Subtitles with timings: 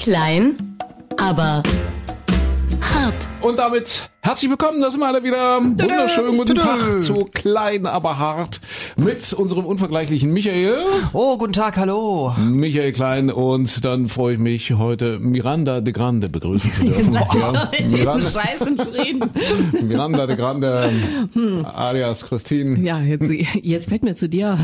[0.00, 0.78] Klein,
[1.18, 1.62] aber
[2.80, 3.14] hart.
[3.42, 5.60] Und damit herzlich willkommen, das sind wir alle wieder.
[5.62, 6.54] Wunderschönen guten.
[6.54, 8.60] Tag zu klein, aber hart
[8.96, 10.74] mit unserem unvergleichlichen Michael.
[11.12, 12.34] Oh, guten Tag, hallo.
[12.38, 17.12] Michael Klein und dann freue ich mich heute Miranda de Grande begrüßen zu dürfen.
[17.14, 19.30] Doch Ja, Miranda, Scheiß in Frieden.
[19.88, 20.90] Miranda de Grande
[21.74, 22.78] alias Christine.
[22.80, 23.30] Ja, jetzt,
[23.62, 24.58] jetzt fällt mir zu dir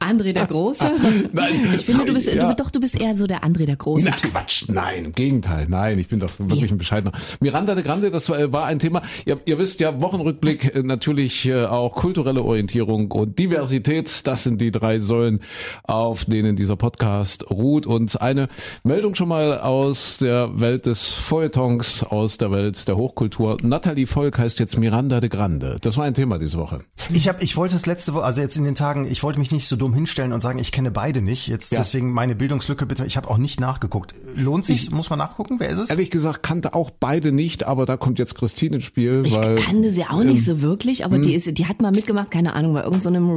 [0.00, 0.90] André der Große.
[1.32, 1.72] Nein.
[1.74, 2.48] Ich finde, du bist, Ja.
[2.48, 4.08] du, doch, du bist eher so der André der Große.
[4.10, 7.12] Na Quatsch, nein, im Gegenteil, nein, ich bin doch wirklich ein bescheidener.
[7.40, 11.46] Miranda de Grande, das war, war ein Thema, ihr, ihr wisst ja, Wochenrückblick, äh, natürlich
[11.46, 15.40] äh, auch kulturelle Orientierung und Diversität, das sind die drei Säulen,
[15.84, 17.86] auf denen dieser Podcast ruht.
[17.86, 18.48] Und eine
[18.82, 23.58] Meldung schon mal aus der Welt des Feuilletons, aus der Welt der Hochkultur.
[23.62, 25.76] Nathalie Volk heißt jetzt Miranda de Grande.
[25.80, 26.80] Das war ein Thema diese Woche.
[27.12, 29.52] Ich habe, ich wollte es letzte Woche, also jetzt in den Tagen, ich wollte mich
[29.52, 31.46] nicht so dumm hinstellen und sagen, ich kenne beide nicht.
[31.46, 31.78] Jetzt Ja.
[31.78, 33.06] deswegen meine Bildungslücke bitte.
[33.06, 34.16] Ich habe auch nicht nachgeguckt.
[34.34, 34.90] Lohnt sich?
[34.90, 35.56] Muss man nachgucken?
[35.60, 35.90] Wer ist es?
[35.90, 39.24] Ehrlich gesagt kannte auch beide nicht, aber da kommt jetzt Christine ins Spiel.
[39.26, 42.30] Ich weil, kannte sie auch nicht so wirklich, aber die ist, die hat mal mitgemacht,
[42.30, 43.30] keine Ahnung, bei irgendeinem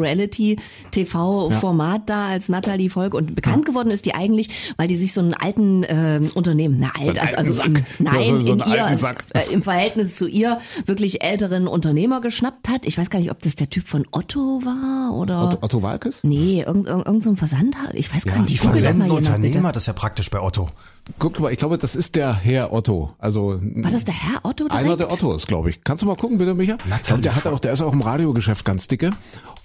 [0.91, 5.19] Reality-TV-Format da als Natalie Volk und bekannt geworden ist die eigentlich, weil die sich so
[5.21, 7.83] einen alten ähm, Unternehmen, na alt, einen also, also Sack.
[7.99, 9.25] nein, Ja, so- so in einen ihr, alten Sack.
[9.33, 12.85] Äh, im Verhältnis zu ihr wirklich älteren Unternehmer geschnappt hat.
[12.85, 16.19] Ich weiß gar nicht, ob das der Typ von Otto war oder Otto, Otto Walkes?
[16.23, 17.97] nee, irgend, irgend, irgend so ein Versandhandel.
[17.97, 18.49] Ich weiß gar nicht.
[18.49, 19.35] Die Google doch mal versenden jemand, bitte.
[19.35, 20.69] Unternehmer, das ist ja praktisch bei Otto.
[21.19, 23.11] Guck mal, ich glaube, das ist der Herr Otto.
[23.17, 24.85] Also War das der Herr Otto direkt?
[24.85, 25.83] einer der Ottos, glaube ich.
[25.83, 26.77] Kannst du mal gucken, bitte, Micha?
[26.99, 29.09] Ich glaube, der hat auch, der ist auch im Radiogeschäft ganz dicke.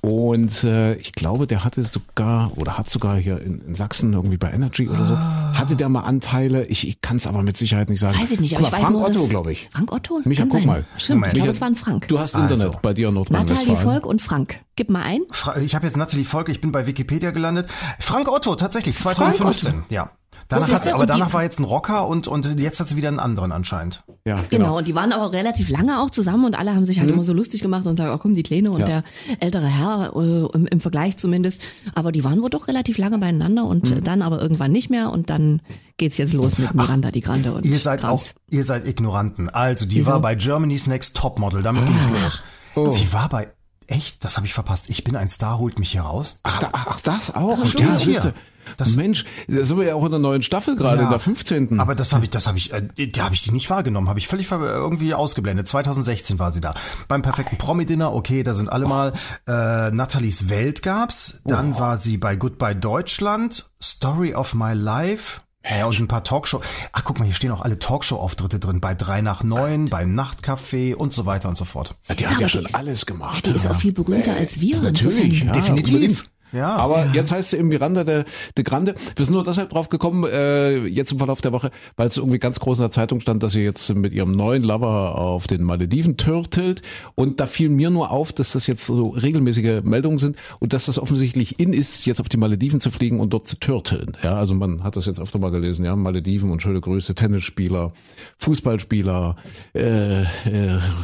[0.03, 4.37] Und äh, ich glaube, der hatte sogar oder hat sogar hier in, in Sachsen irgendwie
[4.37, 5.53] bei Energy oder so, Ah.
[5.55, 6.67] hatte der mal Anteile.
[6.67, 8.19] Ich, ich kann es aber mit Sicherheit nicht sagen.
[8.21, 9.69] Weiß ich nicht, Guck aber mal, ich weiß Frank nur, Otto, dass- glaube ich.
[9.73, 10.21] Frank Otto?
[10.25, 10.67] Micha, Kann guck sein.
[10.67, 10.85] mal.
[10.99, 12.07] Stimmt, ich glaube, es war ein Frank.
[12.09, 12.55] Du hast Also.
[12.55, 13.79] Internet bei dir in Natalie Nordrhein-Westfalen.
[13.79, 14.61] Volk und Frank.
[14.77, 15.23] Gib mal ein.
[15.33, 17.67] Fra- Ich habe jetzt Natalie Volk, ich bin bei Wikipedia gelandet.
[17.99, 19.85] Frank Otto, tatsächlich, 2015.
[19.89, 20.11] Ja.
[20.49, 23.19] Danach hat, aber danach war jetzt ein Rocker und, und jetzt hat sie wieder einen
[23.19, 24.05] anderen anscheinend.
[24.25, 24.49] Ja, Genau.
[24.51, 24.79] genau.
[24.79, 27.33] und die waren aber relativ lange auch zusammen und alle haben sich halt immer so
[27.33, 28.87] lustig gemacht und sagen, oh komm, die Kleine und Ja.
[28.87, 29.05] der
[29.41, 31.63] ältere Herr, äh, im, im Vergleich zumindest.
[31.95, 35.11] Aber die waren wohl doch relativ lange beieinander und äh, dann aber irgendwann nicht mehr
[35.11, 35.63] und dann
[35.97, 38.13] geht's jetzt los mit Miranda die Grande und Ihr seid Krams.
[38.13, 39.49] auch, ihr seid Ignoranten.
[39.49, 40.13] Also, die Wieso?
[40.13, 42.43] war bei Germany's Next Topmodel, damit ging's los.
[42.75, 42.91] Oh.
[42.91, 43.49] Sie war bei,
[43.89, 44.85] echt, das habe ich verpasst.
[44.91, 46.41] Ich bin ein Star, holt mich hier raus.
[46.43, 47.65] Ach, da, ach, das auch.
[47.65, 48.35] stimmt, ja, hier.
[48.77, 51.05] Das- Mensch, da sind wir ja auch in der neuen Staffel gerade, Ja.
[51.05, 51.81] in der 15.
[51.81, 54.19] Aber das habe ich, das habe ich, äh, da habe ich die nicht wahrgenommen, habe
[54.19, 55.67] ich völlig irgendwie ausgeblendet.
[55.69, 56.75] 2016 war sie da.
[57.09, 59.13] Beim perfekten Promi-Dinner, okay, da sind alle mal.
[59.47, 61.43] Äh, Nathalies Welt gab's.
[61.45, 65.41] Dann war sie bei Goodbye Deutschland, Story of My Life.
[65.69, 66.61] Ja, und ein paar Talkshow.
[66.93, 68.81] Ach, guck mal, hier stehen auch alle Talkshow-Auftritte drin.
[68.81, 71.97] Bei drei nach neun, beim Nachtcafé und so weiter und so fort.
[72.09, 73.47] Ja, die Ja, hat ja schon alles gemacht.
[73.47, 74.79] Ja, die ist auch viel berühmter als wir.
[74.81, 75.47] Natürlich, insofern.
[75.49, 76.29] ja, Definitiv.
[76.57, 76.77] Ja.
[76.77, 78.25] Aber jetzt heißt sie im Miranda de,
[78.57, 78.95] de Grande.
[79.15, 82.39] Wir sind nur deshalb drauf gekommen, äh, jetzt im Verlauf der Woche, weil es irgendwie
[82.39, 85.63] ganz groß in der Zeitung stand, dass sie jetzt mit ihrem neuen Lover auf den
[85.63, 86.83] Malediven turtelt.
[87.15, 90.87] Und da fiel mir nur auf, dass das jetzt so regelmäßige Meldungen sind und dass
[90.87, 94.17] das offensichtlich in ist, jetzt auf die Malediven zu fliegen und dort zu turteln.
[94.23, 97.93] Ja, also man hat das jetzt öfter mal gelesen, ja, Malediven und schöne Grüße, Tennisspieler,
[98.39, 99.37] Fußballspieler,
[99.75, 100.27] äh, äh,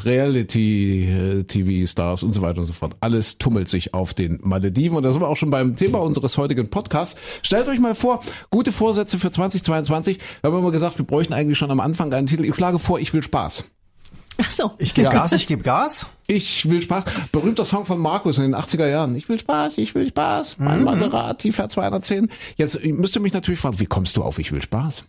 [0.05, 2.97] Reality-TV-Stars und so weiter und so fort.
[3.01, 6.39] Alles tummelt sich auf den Malediven und da sind wir auch schon beim Thema unseres
[6.39, 7.21] heutigen Podcasts.
[7.43, 10.19] Stellt euch mal vor, gute Vorsätze für 2022.
[10.41, 12.45] Wir haben immer gesagt, wir bräuchten eigentlich schon am Anfang einen Titel.
[12.45, 13.65] Ich schlage vor, ich will Spaß.
[14.39, 14.71] Ach so.
[14.79, 15.13] Ich gebe Ja.
[15.13, 16.07] Gas, ich gebe Gas.
[16.29, 17.05] Ich will Spaß.
[17.33, 19.17] Berühmter Song von Markus in den 80er Jahren.
[19.17, 20.59] Ich will Spaß, ich will Spaß.
[20.59, 22.31] Mein Maserati fährt 210.
[22.57, 25.05] Jetzt müsst ihr mich natürlich fragen, wie kommst du auf Ich will Spaß?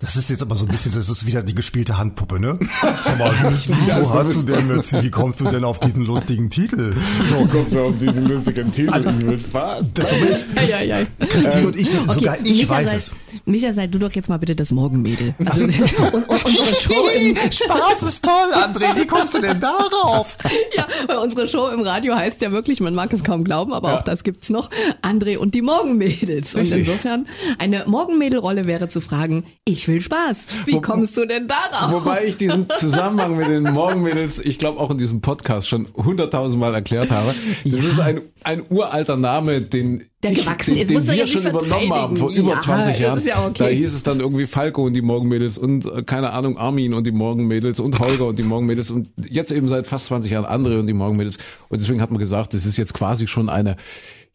[0.00, 2.58] Das ist jetzt aber so ein bisschen, das ist wieder die gespielte Handpuppe, ne?
[3.04, 6.94] Sag mal, wieso hast du denn jetzt, wie kommst du denn auf diesen lustigen Titel?
[7.26, 8.90] So, kommst du auf diesen lustigen Titel?
[8.90, 9.92] Also- Spaß.
[9.92, 11.06] das Dumme ist, Christ, Ja, ja, ja.
[11.28, 13.12] Christine und ich, sogar ich Micha, weiß sei, es.
[13.44, 15.34] Micha, sei du doch jetzt mal bitte das Morgenmädel.
[15.44, 15.64] Also,
[16.12, 18.96] und, und unsere Show im, Spaß ist toll, André.
[19.00, 20.36] Wie kommst du denn darauf?
[20.76, 23.94] ja, weil unsere Show im Radio heißt ja wirklich, man mag es kaum glauben, aber
[23.94, 24.70] auch das gibt's noch,
[25.02, 26.54] André und die Morgenmädels.
[26.54, 26.78] Und Richtig.
[26.80, 27.28] insofern,
[27.58, 30.46] eine Morgenmädelrolle wäre zu fragen, ich will Spaß.
[30.66, 31.90] Wie Wo- kommst du denn darauf?
[32.04, 36.72] Wobei ich diesen Zusammenhang mit den Morgenmädels, ich glaube auch in diesem Podcast schon hunderttausendmal
[36.72, 37.34] erklärt habe.
[37.64, 40.90] Das ist ein, ein uralter Name, den, Der ich, gewachsen den, ist.
[40.90, 43.22] den wir ja schon übernommen haben vor über Ja, 20 das Jahren.
[43.26, 43.54] ja okay.
[43.58, 47.04] Da hieß es dann irgendwie Falco und die Morgenmädels und äh, keine Ahnung Armin und
[47.04, 50.78] die Morgenmädels und Holger und die Morgenmädels und jetzt eben seit fast 20 Jahren André
[50.78, 51.38] und die Morgenmädels.
[51.70, 53.76] Und deswegen hat man gesagt, das ist jetzt quasi schon eine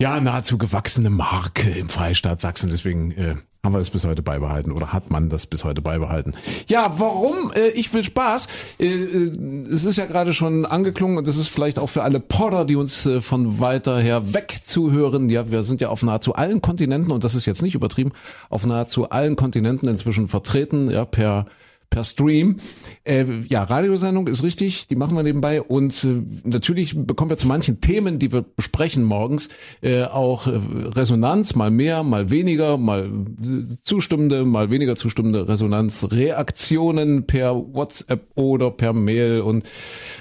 [0.01, 2.71] ja nahezu gewachsene Marke im Freistaat Sachsen.
[2.71, 6.33] Deswegen äh, haben wir das bis heute beibehalten oder hat man das bis heute beibehalten.
[6.65, 7.51] Ja, warum?
[7.53, 8.48] Äh, ich will Spaß.
[8.80, 12.19] Äh, äh, es ist ja gerade schon angeklungen und das ist vielleicht auch für alle
[12.19, 15.30] Podder, die uns äh, von weiter her weg zuhören.
[15.30, 18.12] Ja, wir sind ja auf nahezu allen Kontinenten und das ist jetzt nicht übertrieben,
[18.50, 21.45] auf nahezu allen Kontinenten inzwischen vertreten, ja, per
[21.92, 22.56] per Stream.
[23.04, 27.48] Äh, ja, Radiosendung ist richtig, die machen wir nebenbei und äh, natürlich bekommen wir zu
[27.48, 29.50] manchen Themen, die wir besprechen morgens,
[29.82, 30.60] äh, auch äh,
[30.96, 38.72] Resonanz, mal mehr, mal weniger, mal äh, zustimmende, mal weniger zustimmende Resonanzreaktionen per WhatsApp oder
[38.72, 39.68] per Mail und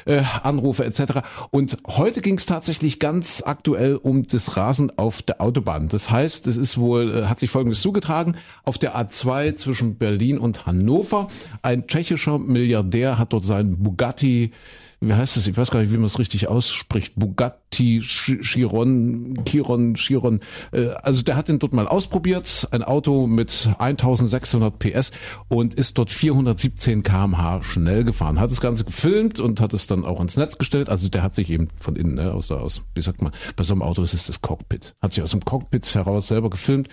[0.07, 1.21] äh, Anrufe etc.
[1.51, 5.89] Und heute ging es tatsächlich ganz aktuell um das Rasen auf der Autobahn.
[5.89, 8.35] Das heißt, es ist wohl, äh, hat sich Folgendes zugetragen,
[8.65, 11.29] auf der A2 zwischen Berlin und Hannover
[11.62, 14.53] ein tschechischer Milliardär hat dort seinen Bugatti
[15.01, 19.95] wie heißt es, ich weiß gar nicht, wie man es richtig ausspricht, Bugatti Chiron, Chiron,
[19.95, 20.41] Chiron,
[20.73, 25.12] äh, also der hat den dort mal ausprobiert, ein Auto mit 1600 PS
[25.49, 30.05] und ist dort 417 kmh schnell gefahren, hat das Ganze gefilmt und hat es dann
[30.05, 33.01] auch ins Netz gestellt, also der hat sich eben von innen, ne, aus, aus, wie
[33.01, 35.95] sagt man, bei so einem Auto ist es das Cockpit, hat sich aus dem Cockpit
[35.95, 36.89] heraus selber gefilmt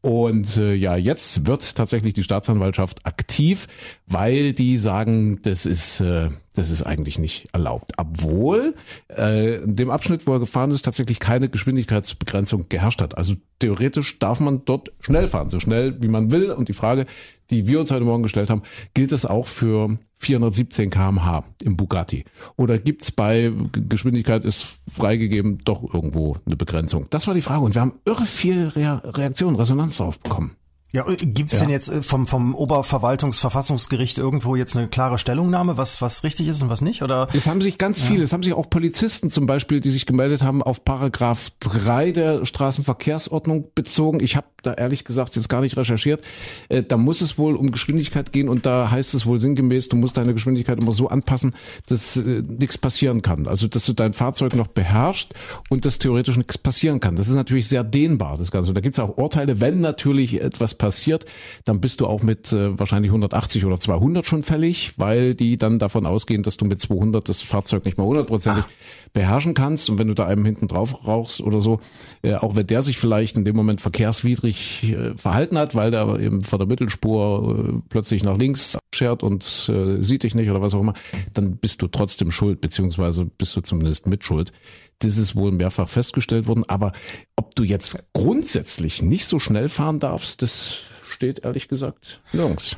[0.00, 3.66] und äh, ja, jetzt wird tatsächlich die Staatsanwaltschaft aktiv,
[4.06, 7.92] weil die sagen, das ist, äh, das ist eigentlich nicht erlaubt.
[7.96, 8.74] Obwohl
[9.08, 13.16] äh, in dem Abschnitt, wo er gefahren ist, tatsächlich keine Geschwindigkeitsbegrenzung geherrscht hat.
[13.16, 16.50] Also theoretisch darf man dort schnell fahren, so schnell wie man will.
[16.50, 17.06] Und die Frage,
[17.50, 18.62] die wir uns heute Morgen gestellt haben,
[18.94, 22.24] gilt das auch für 417 kmh im Bugatti?
[22.56, 27.06] Oder gibt's bei Geschwindigkeit ist freigegeben doch irgendwo eine Begrenzung?
[27.10, 30.56] Das war die Frage und wir haben irre viel Re Reaktion, Resonanz drauf bekommen.
[30.90, 31.66] Ja, gibt es Ja.
[31.66, 36.62] denn jetzt äh, vom, vom Oberverwaltungsverfassungsgericht irgendwo jetzt eine klare Stellungnahme, was, was richtig ist
[36.62, 37.02] und was nicht?
[37.02, 40.06] Oder Es haben sich ganz viele, es haben sich auch Polizisten zum Beispiel, die sich
[40.06, 42.46] gemeldet haben, auf Paragraph 3 der
[42.92, 44.20] Straßenverkehrsordnung bezogen.
[44.20, 46.22] Ich habe da ehrlich gesagt jetzt gar nicht recherchiert.
[46.70, 49.96] Äh, da muss es wohl um Geschwindigkeit gehen und da heißt es wohl sinngemäß, du
[49.96, 51.54] musst deine Geschwindigkeit immer so anpassen,
[51.86, 53.46] dass äh, nichts passieren kann.
[53.46, 55.34] Also dass du dein Fahrzeug noch beherrschst
[55.68, 57.14] und dass theoretisch nichts passieren kann.
[57.16, 58.70] Das ist natürlich sehr dehnbar, das Ganze.
[58.70, 61.26] Und da gibt es auch Urteile, wenn natürlich etwas passiert,
[61.64, 65.78] dann bist du auch mit äh, wahrscheinlich 180 oder 200 schon fällig, weil die dann
[65.78, 68.64] davon ausgehen, dass du mit 200 das Fahrzeug nicht mehr hundertprozentig
[69.12, 69.90] beherrschen kannst.
[69.90, 71.80] Und wenn du da einem hinten drauf rauchst oder so,
[72.22, 76.18] äh, auch wenn der sich vielleicht in dem Moment verkehrswidrig äh, verhalten hat, weil der
[76.20, 80.62] eben vor der Mittelspur äh, plötzlich nach links schert und äh, sieht dich nicht oder
[80.62, 80.94] was auch immer,
[81.34, 84.52] dann bist du trotzdem schuld, beziehungsweise bist du zumindest mitschuld.
[85.00, 86.64] Das ist wohl mehrfach festgestellt worden.
[86.68, 86.92] Aber
[87.36, 90.78] ob du jetzt grundsätzlich nicht so schnell fahren darfst, das
[91.10, 92.76] steht ehrlich gesagt nirgends.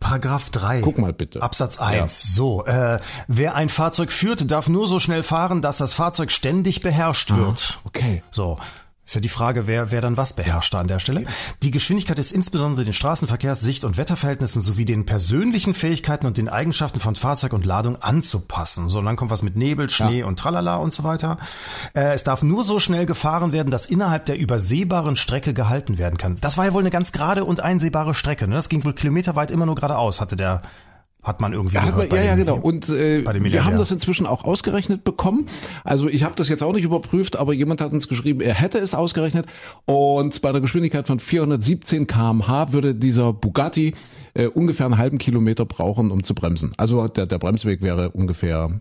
[0.00, 0.80] Paragraph 3.
[0.80, 1.42] Guck mal bitte.
[1.42, 2.34] Absatz 1.
[2.34, 6.80] So, äh, wer ein Fahrzeug führt, darf nur so schnell fahren, dass das Fahrzeug ständig
[6.80, 7.80] beherrscht wird.
[7.84, 8.22] Okay.
[8.30, 8.58] So.
[9.10, 11.24] Ist ja die Frage, wer, wer dann was beherrscht da an der Stelle.
[11.64, 16.48] Die Geschwindigkeit ist insbesondere den Straßenverkehrs-, Sicht- und Wetterverhältnissen sowie den persönlichen Fähigkeiten und den
[16.48, 18.88] Eigenschaften von Fahrzeug und Ladung anzupassen.
[18.88, 21.38] So, und dann kommt was mit Nebel, Schnee und Tralala und so weiter.
[21.92, 26.16] Äh, es darf nur so schnell gefahren werden, dass innerhalb der übersehbaren Strecke gehalten werden
[26.16, 26.36] kann.
[26.40, 28.46] Das war ja wohl eine ganz gerade und einsehbare Strecke.
[28.46, 28.54] Ne?
[28.54, 30.62] Das ging wohl kilometerweit immer nur geradeaus, hatte der,
[31.22, 32.58] hat man irgendwie Ja, hat man, ja, ja, den- genau.
[32.60, 35.46] Und äh, wir haben das inzwischen auch ausgerechnet bekommen.
[35.84, 38.78] Also ich habe das jetzt auch nicht überprüft, aber jemand hat uns geschrieben, er hätte
[38.78, 39.46] es ausgerechnet.
[39.84, 43.94] Und bei einer Geschwindigkeit von 417 km/h würde dieser Bugatti
[44.34, 46.72] äh, ungefähr einen halben Kilometer brauchen, um zu bremsen.
[46.76, 48.80] Also der, der Bremsweg wäre ungefähr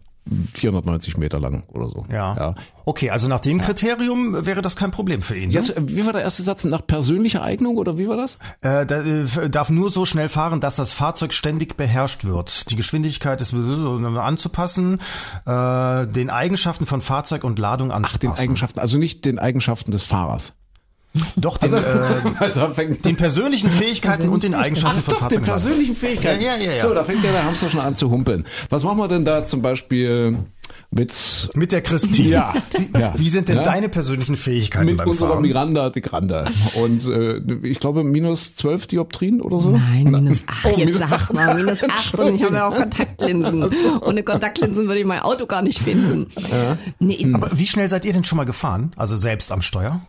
[0.53, 2.05] 490 Meter lang oder so.
[2.09, 2.35] Ja.
[2.35, 2.55] ja.
[2.85, 5.51] Okay, also nach dem Kriterium wäre das kein Problem für ihn.
[5.51, 6.63] Jetzt, äh, wie war der erste Satz?
[6.63, 8.35] Nach persönlicher Eignung oder wie war das?
[8.61, 12.69] Äh, da, äh, darf nur so schnell fahren, dass das Fahrzeug ständig beherrscht wird.
[12.71, 14.99] Die Geschwindigkeit ist äh, anzupassen,
[15.45, 18.41] äh, den Eigenschaften von Fahrzeug und Ladung Den anzupassen.
[18.41, 20.53] Eigenschaften, also nicht den Eigenschaften des Fahrers.
[21.35, 21.81] Doch, den, äh,
[22.53, 26.41] da fängt den persönlichen Fähigkeiten und den Eigenschaften von Doch, Fahrzeug den persönlichen Fähigkeiten.
[26.43, 26.79] Ja, ja, ja, ja.
[26.79, 28.45] So, da fängt ja der Hamster schon an zu humpeln.
[28.69, 30.37] Was machen wir denn da zum Beispiel
[30.91, 32.29] mit, Mit der Christine.
[32.29, 32.53] ja,
[32.97, 33.13] ja.
[33.17, 33.63] Wie sind denn Ja?
[33.63, 35.41] deine persönlichen Fähigkeiten mit beim unserer Fahren?
[35.41, 36.45] Miranda de Grande.
[36.75, 37.37] Und äh,
[37.67, 39.71] ich glaube minus 12 Dioptrien oder so.
[39.71, 40.65] Nein, minus acht.
[40.65, 41.33] Oh, jetzt minus sag acht.
[41.33, 42.19] mal, minus acht.
[42.19, 43.67] Und ich habe ja auch Kontaktlinsen.
[44.01, 46.27] Ohne Kontaktlinsen würde ich mein Auto gar nicht finden.
[46.99, 48.91] Nee, Aber wie schnell seid ihr denn schon mal gefahren?
[48.95, 50.01] Also selbst am Steuer?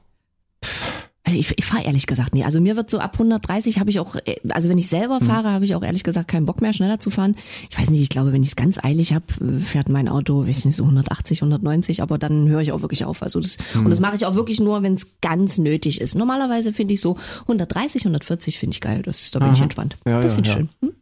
[1.31, 2.45] Also ich, ich fahre ehrlich gesagt nie.
[2.45, 5.51] Also mir wird so ab 130 habe ich auch, äh, also wenn ich selber fahre,
[5.53, 7.37] habe ich auch ehrlich gesagt keinen Bock mehr, schneller zu fahren.
[7.71, 9.25] Ich weiß nicht, ich glaube, wenn ich es ganz eilig habe,
[9.61, 13.23] fährt mein Auto, weiß nicht, so 180, 190, aber dann höre ich auch wirklich auf.
[13.23, 16.17] Also das, und das mache ich auch wirklich nur, wenn es ganz nötig ist.
[16.17, 19.03] Normalerweise finde ich so 130, 140 finde ich geil.
[19.03, 19.99] Das, da bin ich entspannt.
[20.07, 20.61] Ja, das ja, finde ich ja.
[20.61, 20.69] schön.
[20.83, 20.93] Hm?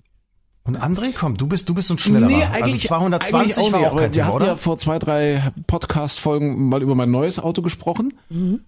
[0.68, 2.50] Und André, komm, du bist, du bist ein schnellerer.
[2.52, 4.46] also 220 eigentlich war nicht, auch kein wir Thema, hatten oder?
[4.48, 8.12] ja vor zwei, drei Podcast-Folgen mal über mein neues Auto gesprochen.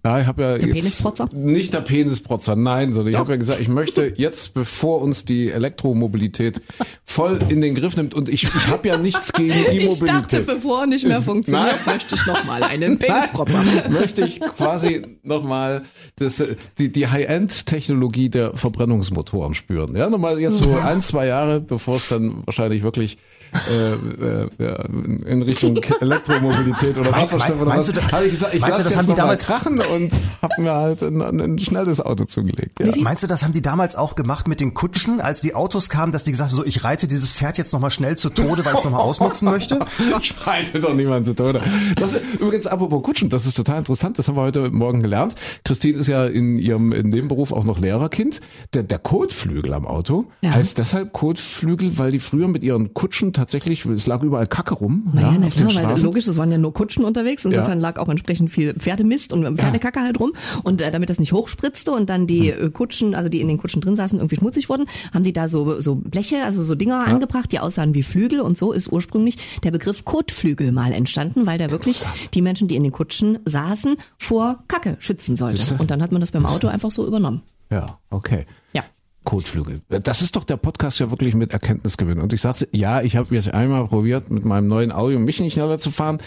[0.03, 1.29] Ja, ich habe ja Der jetzt Penisprotzer?
[1.35, 5.51] nicht der Penisprotzer, nein, sondern ich habe ja gesagt, ich möchte jetzt, bevor uns die
[5.51, 6.63] Elektromobilität
[7.05, 10.47] voll in den Griff nimmt und ich, ich habe ja nichts gegen Ich dachte, E-Mobilität.
[10.47, 11.95] bevor nicht mehr funktioniert, Nein.
[11.95, 13.63] möchte ich noch mal einen Penisprotzer.
[13.91, 15.85] möchte ich quasi nochmal
[16.17, 19.97] das, äh, die, die High-End-Technologie der Verbrennungsmotoren spüren.
[19.97, 23.19] Ja, nochmal jetzt so ein, zwei Jahre, bevor es dann wahrscheinlich wirklich
[23.53, 27.75] äh, äh, in Richtung Elektromobilität oder Wasserstoff oder was.
[27.75, 29.43] meinst du da- Habe ich gesagt, ich meinst du, lasse das jetzt haben die damals-
[29.45, 32.81] krachen und habe mir halt ein, ein, schnelles Auto zugelegt.
[32.81, 32.93] Ja.
[32.99, 36.13] Meinst du, das haben die damals auch gemacht mit den Kutschen, als die Autos kamen,
[36.13, 38.73] dass die gesagt haben, so, ich reite dieses Pferd jetzt nochmal schnell zu Tode, weil
[38.75, 39.79] ich es nochmal ausnutzen möchte?
[40.23, 41.61] Schreitet doch niemand zu Tode.
[41.97, 45.35] Das übrigens, apropos Kutschen, das ist total interessant, das haben wir heute Morgen gelernt.
[45.65, 48.41] Christine ist ja in ihrem in dem Beruf auch noch Lehrerkind.
[48.75, 50.51] Der, der Kotflügel am Auto Ja.
[50.53, 55.11] heißt deshalb Kotflügel, weil die früher mit ihren Kutschen tatsächlich, es lag überall Kacke rum.
[55.13, 56.05] Naja, ja, na auf den klar, weil Straßen.
[56.07, 57.45] logisch, es waren ja nur Kutschen unterwegs.
[57.45, 57.89] Insofern Ja.
[57.89, 60.33] lag auch entsprechend viel Pferdemist und Pferdekacke halt rum.
[60.63, 62.67] Und äh, damit das nicht hochspritzte und dann die Hm.
[62.67, 65.49] äh, Kutschen, also die in den Kutschen drin saßen, irgendwie schmutzig wurden, haben die da
[65.49, 68.41] so, so Bleche, also so Dinger angebracht, die aussahen wie Flügel.
[68.41, 72.05] Und so ist ursprünglich der Begriff Kotflügel mal entstanden, weil der wirklich
[72.35, 75.77] die Menschen, die in den Kutschen saßen, vor Kacke schützen sollte.
[75.79, 77.43] Und dann hat man das beim Auto einfach so übernommen.
[77.71, 78.47] Ja, okay.
[78.75, 78.83] Ja.
[79.25, 79.83] Kotflügel.
[79.89, 82.21] Das ist doch der Podcast ja wirklich mit Erkenntnisgewinn.
[82.21, 85.53] Und ich sagte, ja, ich habe jetzt einmal probiert, mit meinem neuen Audio mich nicht
[85.53, 86.19] schneller zu fahren.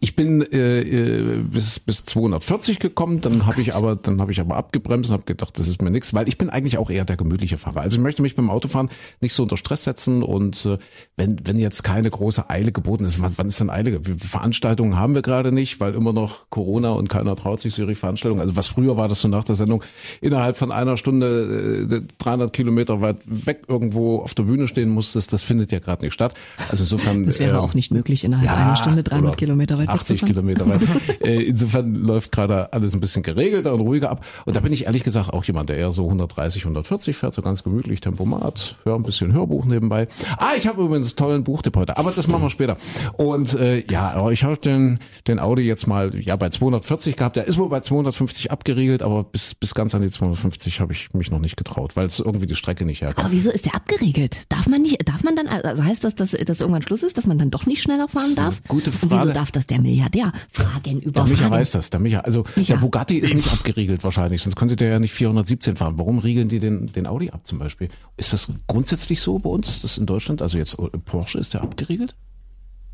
[0.00, 4.40] Ich bin äh, äh, bis bis 240 gekommen, dann habe ich aber dann habe ich
[4.40, 7.04] aber abgebremst und habe gedacht, das ist mir nichts, weil ich bin eigentlich auch eher
[7.04, 7.82] der gemütliche Fahrer.
[7.82, 8.90] Also ich möchte mich beim Autofahren
[9.20, 10.78] nicht so unter Stress setzen und äh,
[11.16, 14.00] wenn wenn jetzt keine große Eile geboten ist, wann, wann ist denn Eile?
[14.18, 18.40] Veranstaltungen haben wir gerade nicht, weil immer noch Corona und keiner traut sich solche Veranstaltungen.
[18.40, 19.84] Also was früher war, dass du nach der Sendung
[20.20, 25.32] innerhalb von einer Stunde äh, 300 Kilometer weit weg irgendwo auf der Bühne stehen musstest,
[25.32, 26.34] das findet ja gerade nicht statt.
[26.70, 29.88] Also insofern Das wäre ähm, auch nicht möglich, innerhalb einer Stunde 300 oder Kilometer weit
[29.88, 30.54] 80 wegzufahren.
[30.54, 30.80] Kilometer weit.
[31.24, 34.24] äh, insofern läuft gerade alles ein bisschen geregelter und ruhiger ab.
[34.44, 37.42] Und da bin ich ehrlich gesagt auch jemand, der eher so 130, 140 fährt, so
[37.42, 40.08] ganz gemütlich Tempomat, hör ein bisschen Hörbuch nebenbei.
[40.38, 42.76] Ah, ich habe übrigens einen tollen Buchtipp heute, aber das machen wir später.
[43.16, 47.36] Und äh, ja, aber ich habe den, den Audi jetzt mal ja bei 240 gehabt.
[47.36, 51.12] Der ist wohl bei 250 abgeriegelt, aber bis, bis ganz an die 250 habe ich
[51.12, 53.24] mich noch nicht getraut, weil es irgendwie die Strecke nicht herkommt.
[53.26, 54.38] Aber wieso ist der abgeriegelt?
[54.48, 57.26] Darf man nicht, darf man dann, also heißt das, dass, dass irgendwann Schluss ist, dass
[57.26, 58.60] man dann doch nicht schneller fahren darf?
[58.68, 59.32] gute Und wieso Frage.
[59.32, 60.32] darf das der Milliardär?
[60.52, 61.52] Fragen über Der Micha Fragen.
[61.54, 62.20] weiß das, der Micha.
[62.20, 62.74] Also Micha.
[62.74, 65.94] der Bugatti ist nicht abgeriegelt wahrscheinlich, sonst könnte der ja nicht 417 fahren.
[65.98, 67.88] Warum riegeln die den, den Audi ab zum Beispiel?
[68.16, 70.42] Ist das grundsätzlich so bei uns, das in Deutschland?
[70.42, 72.14] Also jetzt äh, Porsche ist der abgeriegelt?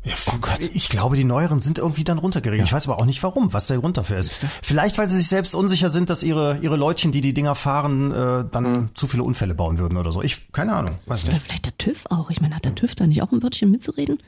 [0.07, 2.67] Ja, ich glaube, die neueren sind irgendwie dann runtergeregelt.
[2.67, 4.45] Ich weiß aber auch nicht warum, was der Grund dafür ist.
[4.61, 8.11] Vielleicht, weil sie sich selbst unsicher sind, dass ihre, ihre Leutchen, die die Dinger fahren,
[8.11, 10.21] äh, dann zu viele Unfälle bauen würden oder so.
[10.21, 10.95] Ich, keine Ahnung.
[11.05, 11.43] Weiß Oder nicht.
[11.43, 12.29] vielleicht der TÜV auch.
[12.29, 14.19] Ich meine, hat der TÜV da nicht auch ein Wörtchen mitzureden?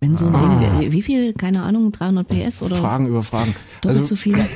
[0.00, 0.58] Wenn so ein Ah.
[0.60, 3.54] Ding, wie- wie viel, keine Ahnung, 300 PS oder Fragen über Fragen.
[3.80, 4.36] doppelt Also so viel?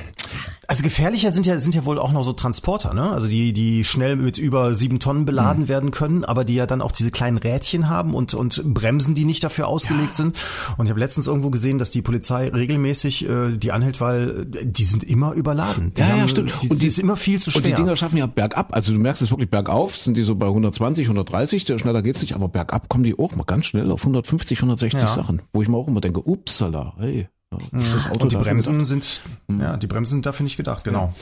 [0.71, 3.11] Also gefährlicher sind ja, sind ja wohl auch noch so Transporter, ne?
[3.11, 6.81] Also die, die schnell mit über sieben Tonnen beladen werden können, aber die ja dann
[6.81, 10.39] auch diese kleinen Rädchen haben und, und Bremsen, die nicht dafür ausgelegt sind.
[10.79, 14.65] Und ich habe letztens irgendwo gesehen, dass die Polizei regelmäßig äh, die anhält, weil äh,
[14.65, 15.93] die sind immer überladen.
[15.97, 16.55] Die Ja, ja, haben- stimmt.
[16.62, 17.62] Die, und die ist immer viel zu schwer.
[17.62, 18.73] Und die Dinger schaffen ja bergab.
[18.73, 22.21] Also du merkst es wirklich bergauf, sind die so bei 120, 130, der schneller geht's
[22.23, 25.09] nicht, aber bergab kommen die auch mal ganz schnell auf 150, 160 Ja.
[25.09, 25.43] Sachen.
[25.53, 27.29] Wo ich mir auch immer denke, upsala, hey,
[27.73, 31.12] ist das Auto und die Bremsen sind, ja, die Bremsen sind dafür nicht gedacht, genau.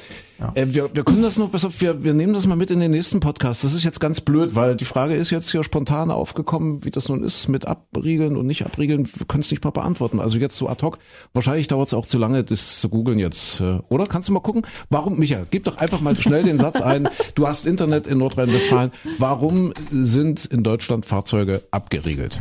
[0.54, 2.90] Äh, wir, wir können das noch besser, wir, wir nehmen das mal mit in den
[2.90, 3.64] nächsten Podcast.
[3.64, 7.08] Das ist jetzt ganz blöd, weil die Frage ist jetzt hier spontan aufgekommen, wie das
[7.08, 9.08] nun ist mit abriegeln und nicht abriegeln.
[9.12, 10.20] Wir können es nicht mal beantworten.
[10.20, 10.98] Also jetzt so ad hoc.
[11.32, 13.60] Wahrscheinlich dauert es auch zu lange, das zu googeln jetzt.
[13.60, 14.06] äh, Oder?
[14.06, 14.62] Kannst du mal gucken?
[14.90, 17.08] Warum, Micha, gib doch einfach mal schnell den Satz ein.
[17.34, 18.90] Du hast Internet in Nordrhein-Westfalen.
[19.18, 22.38] Warum sind in Deutschland Fahrzeuge abgeriegelt?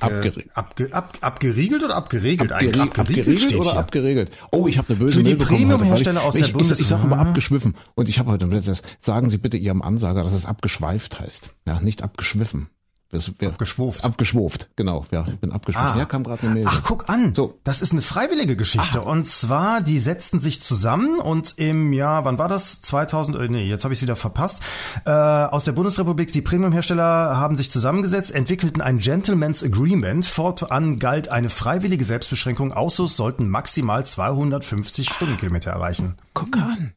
[0.00, 2.52] Abgere- abge, ab, abgeriegelt oder abgeregelt?
[2.52, 3.78] Abgeri abgeriegelt oder hier.
[3.78, 4.30] abgeregelt?
[4.52, 6.86] Oh, ich habe eine böse Für die Premium-Hersteller ich- aus der ich, ich, Bundes- ich
[6.86, 10.46] sage immer abgeschwiffen und ich habe heute letztens sagen Sie bitte Ihrem Ansager, dass es
[10.46, 11.54] abgeschweift heißt.
[11.66, 12.68] Ja, nicht abgeschwiffen.
[13.10, 14.04] Das, ja, Abgeschwuft.
[14.04, 15.06] Abgeschwuft, genau.
[15.10, 15.98] Ja, ich bin abgeschwiffen.
[15.98, 16.64] Ja, kam gerade eine Mail.
[16.68, 17.34] Ach, guck an.
[17.34, 17.54] So.
[17.56, 17.60] Ah.
[17.64, 19.00] Das ist eine freiwillige Geschichte.
[19.00, 22.82] Und zwar, die setzten sich zusammen und im Jahr, wann war das?
[22.82, 24.62] 2000, äh, nee, jetzt habe ich es wieder verpasst.
[25.06, 30.26] Äh, aus der Bundesrepublik, die Premiumhersteller haben sich zusammengesetzt, entwickelten ein Gentleman's Agreement.
[30.26, 32.74] Fortan galt eine freiwillige Selbstbeschränkung.
[32.74, 36.16] Autos sollten maximal 250 Stundenkilometer erreichen.
[36.34, 36.92] Guck an.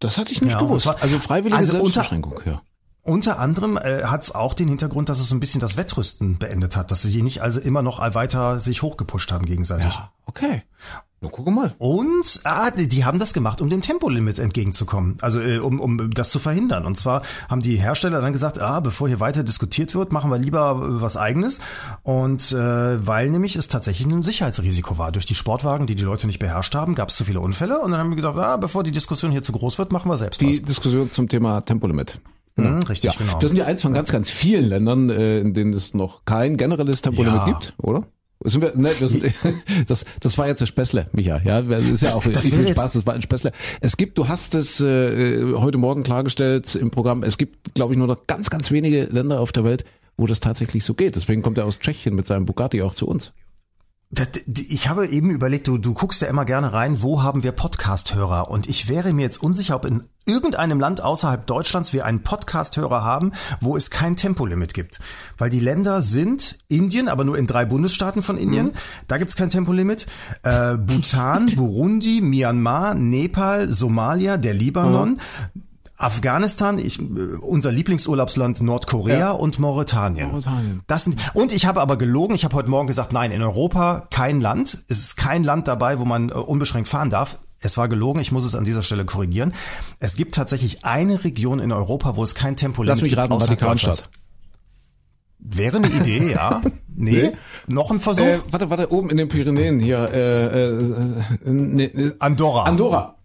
[0.00, 0.86] Das hatte ich nicht Ja, gewusst.
[0.86, 2.62] und zwar- also freiwillige also unter- Selbstbeschränkung, ja.
[3.08, 6.36] Unter anderem äh, hat es auch den Hintergrund, dass es so ein bisschen das Wettrüsten
[6.36, 9.94] beendet hat, dass sie nicht also immer noch weiter sich hochgepusht haben gegenseitig.
[9.94, 10.62] Ja, okay.
[11.22, 11.74] Na, guck mal.
[11.78, 15.16] Und ah, die, die haben das gemacht, um dem Tempolimit entgegenzukommen.
[15.22, 16.84] Also äh, um, um das zu verhindern.
[16.84, 20.36] Und zwar haben die Hersteller dann gesagt, ah, bevor hier weiter diskutiert wird, machen wir
[20.36, 21.60] lieber äh, was eigenes.
[22.02, 25.12] Und äh, weil nämlich es tatsächlich ein Sicherheitsrisiko war.
[25.12, 27.80] Durch die Sportwagen, die die Leute nicht beherrscht haben, gab es zu viele Unfälle.
[27.80, 30.18] Und dann haben wir gesagt, ah, bevor die Diskussion hier zu groß wird, machen wir
[30.18, 30.62] selbst Die was.
[30.62, 32.20] Diskussion zum Thema Tempolimit.
[32.58, 33.40] Mhm, richtig, Ja, genau.
[33.40, 36.56] wir sind ja eins von ganz, ganz vielen Ländern, äh, in denen es noch kein
[36.56, 37.44] generelles Tempolimit Ja.
[37.46, 38.04] gibt, oder?
[38.44, 39.24] Sind wir, ne, wir sind,
[39.88, 41.40] das, das war jetzt ein Späßle, Micha.
[41.44, 42.92] Ja, das ist ja Das- auch das ich jetzt- Spaß.
[42.92, 43.50] Das war ein Späßle.
[43.80, 47.24] Es gibt, du hast es äh, heute Morgen klargestellt im Programm.
[47.24, 49.84] Es gibt, glaube ich, nur noch ganz, ganz wenige Länder auf der Welt,
[50.16, 51.16] wo das tatsächlich so geht.
[51.16, 53.32] Deswegen kommt er aus Tschechien mit seinem Bugatti auch zu uns.
[54.46, 58.50] Ich habe eben überlegt, du, du guckst ja immer gerne rein, wo haben wir Podcast-Hörer?
[58.50, 63.04] Und ich wäre mir jetzt unsicher, ob in irgendeinem Land außerhalb Deutschlands wir einen Podcast-Hörer
[63.04, 64.98] haben, wo es kein Tempolimit gibt.
[65.36, 68.70] Weil die Länder sind Indien, aber nur in drei Bundesstaaten von Indien.
[69.08, 70.06] Da gibt's kein Tempolimit.
[70.42, 75.20] Äh, Bhutan, Burundi, Myanmar, Nepal, Somalia, der Libanon.
[75.98, 77.02] Afghanistan, ich, äh,
[77.40, 79.30] unser Lieblingsurlaubsland Nordkorea Ja.
[79.32, 80.28] und Mauretanien.
[80.30, 80.80] Mauretanien.
[80.86, 82.34] Das sind, und ich habe aber gelogen.
[82.34, 84.84] Ich habe heute Morgen gesagt, nein, in Europa kein Land.
[84.88, 87.38] Es ist kein Land dabei, wo man äh, unbeschränkt fahren darf.
[87.60, 88.20] Es war gelogen.
[88.20, 89.52] Ich muss es an dieser Stelle korrigieren.
[89.98, 93.16] Es gibt tatsächlich eine Region in Europa, wo es kein Tempolimit gibt.
[93.16, 93.98] raten, Vatikanstadt.
[93.98, 94.10] Deutschlands.
[95.40, 96.62] Wäre eine Idee, ja.
[97.00, 97.30] Nee.
[97.68, 98.24] Noch ein Versuch?
[98.24, 99.98] Äh, warte, warte, oben in den Pyrenäen hier.
[100.12, 100.80] Äh, äh,
[101.44, 102.64] äh, ne, äh, Andorra.
[102.64, 103.17] Andorra.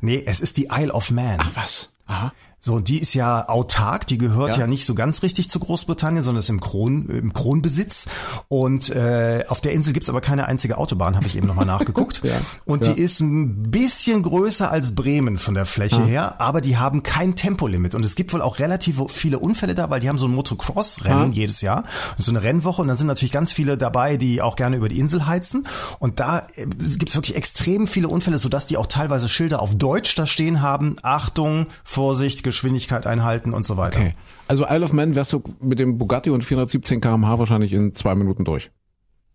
[0.00, 1.38] Nee, es ist die Isle of Man.
[1.40, 1.92] Ach was.
[2.06, 2.32] Aha.
[2.62, 4.60] So, die ist ja autark, die gehört Ja.
[4.60, 8.06] ja, nicht so ganz richtig zu Großbritannien, sondern ist im, Kron, im Kronbesitz.
[8.48, 12.20] Und äh, auf der Insel gibt's aber keine einzige Autobahn, habe ich eben nochmal nachgeguckt.
[12.30, 12.34] Ja.
[12.66, 12.92] Und Ja.
[12.92, 17.34] die ist ein bisschen größer als Bremen von der Fläche her, aber die haben kein
[17.34, 17.94] Tempolimit.
[17.94, 21.30] Und es gibt wohl auch relativ viele Unfälle da, weil die haben so ein Motocross-Rennen
[21.30, 21.34] Ah.
[21.34, 21.84] jedes Jahr.
[22.10, 24.76] Das ist so eine Rennwoche und da sind natürlich ganz viele dabei, die auch gerne
[24.76, 25.66] über die Insel heizen.
[25.98, 30.14] Und da äh, gibt's wirklich extrem viele Unfälle, sodass die auch teilweise Schilder auf Deutsch
[30.14, 30.96] da stehen haben.
[31.02, 34.00] Achtung, Vorsicht, Geschwindigkeit einhalten und so weiter.
[34.00, 34.14] Okay.
[34.48, 38.14] Also Isle of Man wärst du mit dem Bugatti und 417 km/h wahrscheinlich in zwei
[38.14, 38.70] Minuten durch.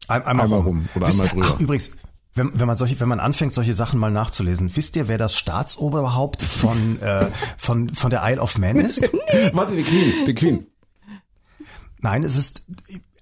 [0.07, 0.65] Ein, einmal, Einmal rum.
[0.65, 1.55] rum oder Wisst, einmal drüber.
[1.55, 1.97] Ach, übrigens,
[2.35, 5.35] wenn, wenn man solche, wenn man anfängt, solche Sachen mal nachzulesen, wisst ihr, wer das
[5.35, 9.09] Staatsoberhaupt von, äh, von, von der Isle of Man ist?
[9.53, 10.67] Warte, die Queen, die Queen.
[11.99, 12.65] Nein, es ist,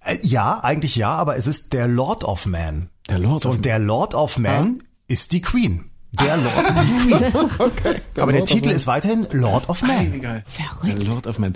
[0.03, 2.89] äh, ja, eigentlich ja, aber es ist der Lord of Man.
[3.07, 5.91] Der Lord So, of und der Lord of Man ist die Queen.
[6.19, 7.49] Der Lord, Queen.
[7.59, 7.95] Okay.
[8.17, 8.75] Aber der Lord Titel of Man.
[8.75, 10.21] ist weiterhin Lord of Man.
[10.45, 10.97] Verrückt.
[10.99, 11.53] Der Lord of Man.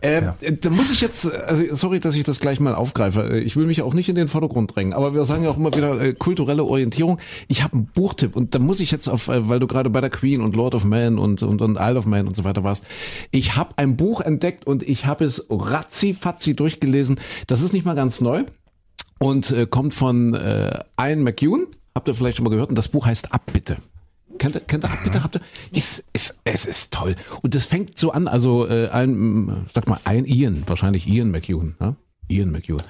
[0.00, 0.22] Äh,
[0.60, 3.22] Da muss ich jetzt, also sorry, dass ich das gleich mal aufgreife.
[3.32, 5.56] Äh, Ich will mich auch nicht in den Vordergrund drängen, aber wir sagen ja auch
[5.56, 7.18] immer wieder äh, kulturelle Orientierung.
[7.48, 10.00] Ich habe einen Buchtipp und da muss ich jetzt auf, äh, weil du gerade bei
[10.00, 12.62] der Queen und Lord of Man und, und, und Isle of Man und so weiter
[12.62, 12.84] warst.
[13.32, 17.18] Ich habe ein Buch entdeckt und ich habe es ratzi-fatzi durchgelesen.
[17.48, 18.44] Das ist nicht mal ganz neu
[19.18, 21.66] und äh, kommt von äh, Ian McEwan.
[21.98, 22.68] Habt ihr vielleicht schon mal gehört?
[22.68, 23.78] Und das Buch heißt Abbitte.
[24.38, 25.24] Kennt ihr, kennt ihr Abbitte?
[25.24, 25.40] Habt ihr?
[25.72, 27.16] Ist, ist, es ist toll.
[27.42, 31.32] Und das fängt so an, also äh, ein, mm, sag mal, ein Ian, wahrscheinlich Ian
[31.32, 31.96] McEwan, ne?
[32.28, 32.84] Ian McEwan.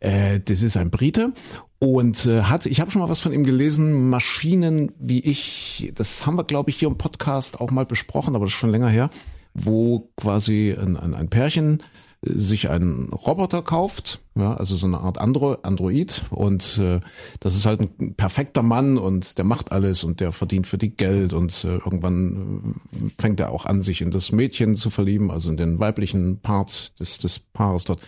[0.00, 1.34] Äh, das ist ein Brite
[1.78, 6.26] und äh, hat, ich habe schon mal was von ihm gelesen, Maschinen wie ich, das
[6.26, 8.88] haben wir, glaube ich, hier im Podcast auch mal besprochen, aber das ist schon länger
[8.88, 9.08] her,
[9.54, 11.80] wo quasi ein, ein, ein Pärchen
[12.22, 17.00] sich einen Roboter kauft, ja, also so eine Art Andro Android und äh,
[17.38, 20.90] das ist halt ein perfekter Mann und der macht alles und der verdient für die
[20.90, 25.30] Geld und äh, irgendwann äh, fängt er auch an, sich in das Mädchen zu verlieben,
[25.30, 28.00] also in den weiblichen Part des, des Paares dort.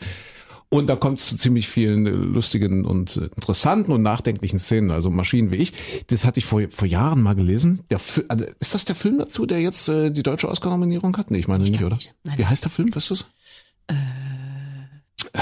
[0.73, 5.11] Und da kommt es zu ziemlich vielen lustigen und äh, interessanten und nachdenklichen Szenen, also
[5.11, 5.73] Maschinen wie ich.
[6.07, 7.81] Das hatte ich vor, vor Jahren mal gelesen.
[7.91, 11.33] Der also ist das der Film dazu, der jetzt äh, die deutsche Oscar-Nominierung hat?
[11.33, 11.97] Nee, ich meine nicht, glaub oder?
[11.97, 12.15] nicht.
[12.23, 13.27] Wie heißt der Film, weißt du es?
[15.33, 15.39] Äh,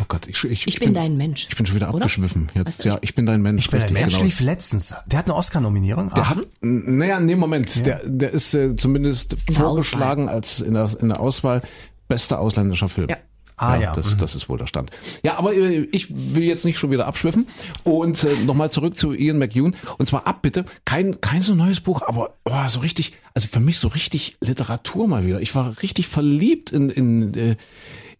[0.00, 1.46] oh Gott, ich, ich, Ich bin dein Mensch.
[1.50, 2.04] Ich bin schon wieder Oder?
[2.04, 2.50] abgeschwiffen.
[2.54, 3.62] Jetzt, Weißt du, ja, ich bin dein Mensch.
[3.62, 4.24] Ich bin ein richtig, Mensch genau.
[4.24, 4.94] lief letztens.
[5.06, 6.12] Der hat eine Oscar-Nominierung.
[6.14, 11.08] Der hat, naja, nee, Moment, der, der ist äh, zumindest vorgeschlagen als in der, in
[11.10, 11.62] der Auswahl
[12.08, 13.08] bester ausländischer Film.
[13.08, 13.18] Ja.
[13.60, 13.92] Ah, ja.
[13.94, 14.90] Das, das ist wohl der Stand.
[15.22, 17.46] Ja, aber äh, ich will jetzt nicht schon wieder abschwiffen.
[17.84, 19.76] Und äh, nochmal zurück zu Ian McEwan.
[19.98, 20.64] Und zwar ab bitte.
[20.84, 25.06] Kein, kein so neues Buch, aber oh, so richtig, also für mich so richtig Literatur
[25.08, 25.40] mal wieder.
[25.40, 27.56] Ich war richtig verliebt in, in, äh,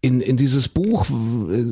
[0.02, 1.06] in, in dieses Buch.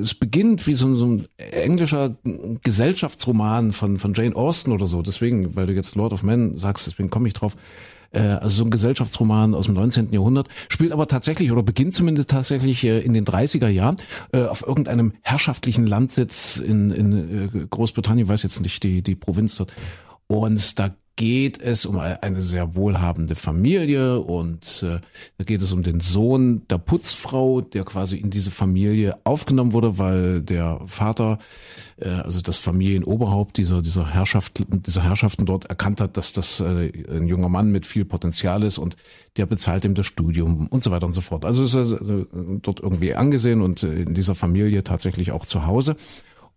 [0.02, 2.16] Es beginnt wie so, ein- so ein englischer
[2.62, 5.02] Gesellschaftsroman von, von Jane Austen oder so.
[5.02, 7.56] Deswegen, weil du jetzt Lord of Men sagst, deswegen komme ich drauf.
[8.12, 10.12] Äh, Also so ein Gesellschaftsroman aus dem 19.
[10.12, 13.96] Jahrhundert, spielt aber tatsächlich oder beginnt zumindest tatsächlich äh, in den 30er Jahren
[14.32, 19.56] äh, auf irgendeinem herrschaftlichen Landsitz in, in äh, Großbritannien, weiß jetzt nicht die, die Provinz
[19.56, 19.72] dort.
[20.26, 25.00] Und da geht es um eine sehr wohlhabende Familie und äh,
[25.36, 29.98] da geht es um den Sohn der Putzfrau, der quasi in diese Familie aufgenommen wurde,
[29.98, 31.40] weil der Vater,
[32.00, 36.92] äh, also das Familienoberhaupt dieser dieser Herrschaft, dieser Herrschaften dort erkannt hat, dass das äh,
[37.10, 38.96] ein junger Mann mit viel Potenzial ist und
[39.38, 41.44] der bezahlt ihm das Studium und so weiter und so fort.
[41.44, 42.26] Also ist er äh,
[42.62, 45.96] dort irgendwie angesehen und äh, in dieser Familie tatsächlich auch zu Hause.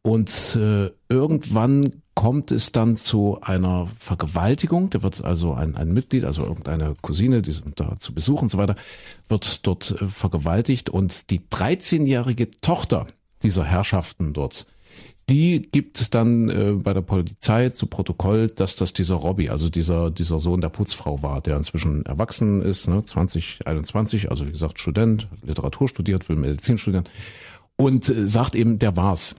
[0.04, 4.90] Und äh, irgendwann kommt es dann zu einer Vergewaltigung.
[4.90, 8.50] Da wird also ein, ein Mitglied, also irgendeine Cousine, die sind da zu Besuch und
[8.50, 8.76] so weiter,
[9.30, 10.90] wird dort äh, vergewaltigt.
[10.90, 13.08] Und die 13-jährige Tochter
[13.44, 14.68] dieser Herrschaften dort,
[15.30, 19.70] die gibt es dann äh, bei der Polizei zu Protokoll, dass das dieser Robby, also
[19.70, 24.80] dieser, dieser Sohn der Putzfrau war, der inzwischen erwachsen ist, ne, 2021, also wie gesagt
[24.80, 27.06] Student, Literatur studiert, will Medizin studieren
[27.78, 29.36] und äh, sagt eben, der war's.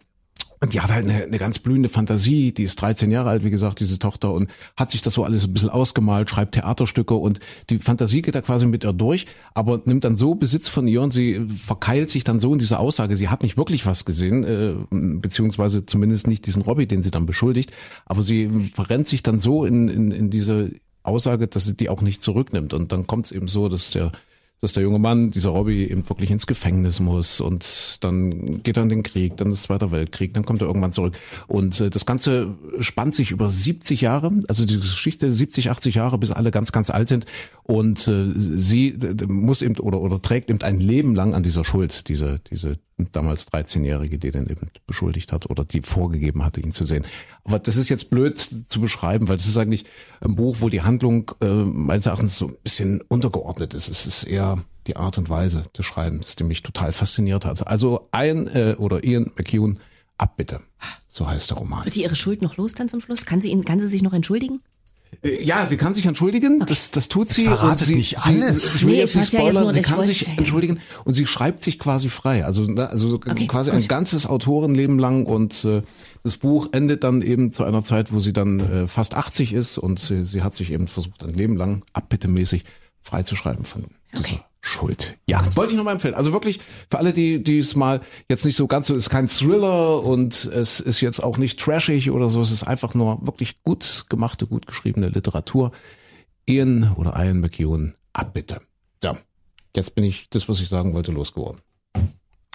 [0.63, 3.51] Und die hat halt eine, eine ganz blühende Fantasie, die ist 13 Jahre alt, wie
[3.51, 7.41] gesagt, diese Tochter, und hat sich das so alles ein bisschen ausgemalt, schreibt Theaterstücke und
[7.69, 11.03] die Fantasie geht da quasi mit ihr durch, aber nimmt dann so Besitz von ihr
[11.03, 14.45] und sie verkeilt sich dann so in dieser Aussage, sie hat nicht wirklich was gesehen,
[14.45, 17.73] äh, beziehungsweise zumindest nicht diesen Robbie, den sie dann beschuldigt,
[18.07, 20.71] aber sie verrennt sich dann so in, in, in diese
[21.03, 22.73] Aussage, dass sie die auch nicht zurücknimmt.
[22.73, 24.13] Und dann kommt es eben so, dass der
[24.63, 28.85] dass der junge Mann, dieser Robbie, eben wirklich ins Gefängnis muss und dann geht er
[28.85, 31.15] in den Krieg, dann ist Zweiter Weltkrieg, dann kommt er irgendwann zurück.
[31.49, 36.17] Und äh, das Ganze spannt sich über 70 Jahre, also die Geschichte 70, 80 Jahre,
[36.17, 37.27] bis alle ganz, ganz alt sind.
[37.65, 38.97] Und äh, sie
[39.27, 42.79] muss eben oder, oder trägt eben ein Leben lang an dieser Schuld, diese, diese
[43.13, 47.05] damals 13-Jährige, die den eben beschuldigt hat oder die vorgegeben hatte, ihn zu sehen.
[47.45, 49.85] Aber das ist jetzt blöd zu beschreiben, weil das ist eigentlich
[50.21, 53.89] ein Buch, wo die Handlung äh, meines Erachtens so ein bisschen untergeordnet ist.
[53.89, 57.67] Es ist eher die Art und Weise des Schreibens, die mich total fasziniert hat.
[57.67, 59.79] Also Ian äh, oder Ian McEwan,
[60.19, 60.61] ab bitte.
[61.09, 61.85] So heißt der Roman.
[61.85, 63.27] Wird die ihre Schuld noch los dann zum Schluss?
[63.27, 64.61] Kann sie ihn, kann sie sich noch entschuldigen?
[65.23, 67.45] Äh, ja, sie kann sich entschuldigen, das, das tut sie.
[67.45, 68.73] Verratet sie, nicht alles.
[68.73, 70.29] Sie, ich will Nee, jetzt ich nicht hatte ja jetzt spoilern, nur- sie kann sich
[70.39, 72.45] entschuldigen und sie schreibt sich quasi frei.
[72.45, 73.89] Also, ne, also Okay, quasi ein gut.
[73.89, 75.83] ganzes Autorenleben lang und äh,
[76.25, 79.79] das Buch endet dann eben zu einer Zeit, wo sie dann äh, fast 80 ist
[79.79, 82.65] und sie, sie hat sich eben versucht, ein Leben lang abbittemäßig
[83.03, 83.85] frei zu schreiben von
[84.17, 85.17] dieser Schuld.
[85.27, 86.15] Ja, wollte ich nochmal empfehlen.
[86.15, 89.29] Also wirklich für alle, die die es mal jetzt nicht so ganz so ist, kein
[89.29, 92.41] Thriller und es ist jetzt auch nicht trashig oder so.
[92.41, 95.73] Es ist einfach nur wirklich gut gemachte, gut geschriebene Literatur.
[96.49, 98.61] Ian oder Ian McEwan, ab bitte.
[99.03, 99.19] So,
[99.75, 101.61] jetzt bin ich das, was ich sagen wollte, losgeworden.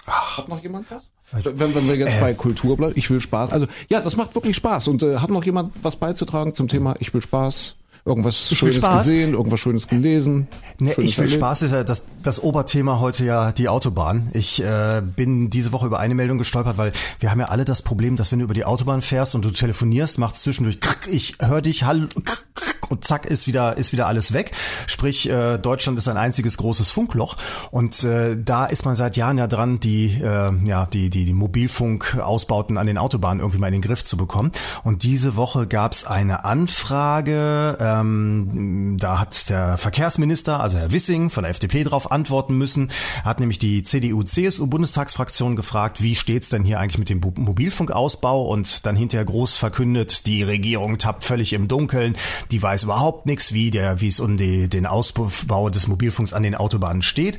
[0.06, 1.10] Hat noch jemand was?
[1.30, 3.52] Wenn, wenn wir jetzt bei Kultur bleiben, ich will Spaß.
[3.52, 4.88] Also ja, das macht wirklich Spaß.
[4.88, 7.76] Und äh, hat noch jemand was beizutragen zum Thema Ich will Spaß?
[8.08, 10.48] Irgendwas will Schönes gesehen, irgendwas Schönes gelesen?
[10.78, 11.40] Ne, Schönes ich will erlebt?
[11.40, 14.30] Spaß ist ja das, das Oberthema heute ja die Autobahn.
[14.32, 17.82] Ich äh, bin diese Woche über eine Meldung gestolpert, weil wir haben ja alle das
[17.82, 21.36] Problem, dass wenn du über die Autobahn fährst und du telefonierst, macht's zwischendurch krrk, ich
[21.40, 22.47] höre dich, hallo krrk,
[22.88, 24.52] und zack ist wieder ist wieder alles weg.
[24.86, 27.36] Sprich, äh, Deutschland ist ein einziges großes Funkloch
[27.70, 31.32] und äh, da ist man seit Jahren ja dran, die äh, ja die die, die
[31.32, 34.52] Mobilfunkausbauten an den Autobahnen irgendwie mal in den Griff zu bekommen.
[34.84, 37.76] Und diese Woche gab's eine Anfrage.
[37.80, 42.90] Ähm, da hat der Verkehrsminister, also Herr Wissing von der FDP, darauf antworten müssen.
[43.24, 48.46] Hat nämlich die CDU-CSU-Bundestagsfraktion gefragt, wie steht's denn hier eigentlich mit dem Mobilfunkausbau?
[48.46, 52.16] Und dann hinterher groß verkündet, die Regierung tappt völlig im Dunkeln.
[52.50, 56.42] Die weiß überhaupt nichts, wie der, wie es um die, den Ausbau des Mobilfunks an
[56.42, 57.38] den Autobahnen steht.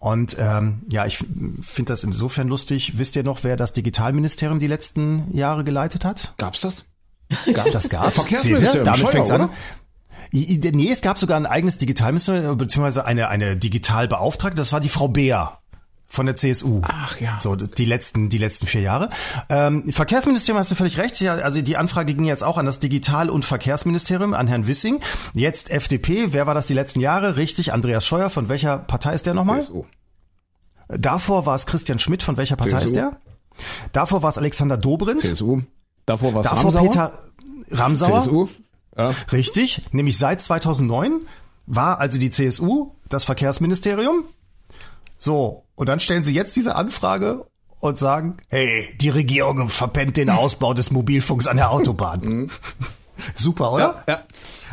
[0.00, 1.18] Und ähm, ja, ich
[1.62, 2.98] finde das insofern lustig.
[2.98, 6.34] Wisst ihr noch, wer das Digitalministerium die letzten Jahre geleitet hat?
[6.36, 6.84] Gab's das?
[7.52, 8.14] Gab, das gab's.
[8.20, 8.84] Verkehrsministerium?
[8.84, 9.42] Damit Scheuer, fängt's an.
[9.42, 9.50] oder?
[10.32, 14.56] Nee, es gab sogar ein eigenes Digitalministerium, beziehungsweise eine, eine Digitalbeauftragte.
[14.56, 15.58] Das war die Frau Beer
[16.14, 16.80] von der CSU.
[16.84, 17.38] Ach ja.
[17.40, 19.10] So, die letzten, die letzten vier Jahre.
[19.48, 21.20] Ähm, Verkehrsministerium hast du völlig recht.
[21.20, 25.00] Ja, also die Anfrage ging jetzt auch an das Digital- und Verkehrsministerium, an Herrn Wissing.
[25.34, 26.32] Jetzt FDP.
[26.32, 27.36] Wer war das die letzten Jahre?
[27.36, 28.30] Richtig, Andreas Scheuer.
[28.30, 29.62] Von welcher Partei ist der nochmal?
[29.62, 29.84] CSU.
[30.88, 32.22] Davor war es Christian Schmidt.
[32.22, 32.84] Von welcher Partei CSU.
[32.86, 33.20] ist der?
[33.92, 35.20] Davor war es Alexander Dobrindt.
[35.20, 35.62] CSU.
[36.06, 36.88] Davor war es Davor Ramsauer.
[36.88, 37.12] Peter
[37.70, 38.22] Ramsauer.
[38.22, 38.48] CSU.
[38.96, 39.12] Ja.
[39.32, 41.20] Richtig, nämlich seit 2009
[41.66, 44.24] war also die CSU das Verkehrsministerium.
[45.16, 47.46] So, und dann stellen sie jetzt diese Anfrage
[47.80, 52.50] und sagen, hey, die Regierung verpennt den Ausbau des Mobilfunks an der Autobahn.
[53.34, 54.02] Super, oder?
[54.06, 54.22] Ja, ja.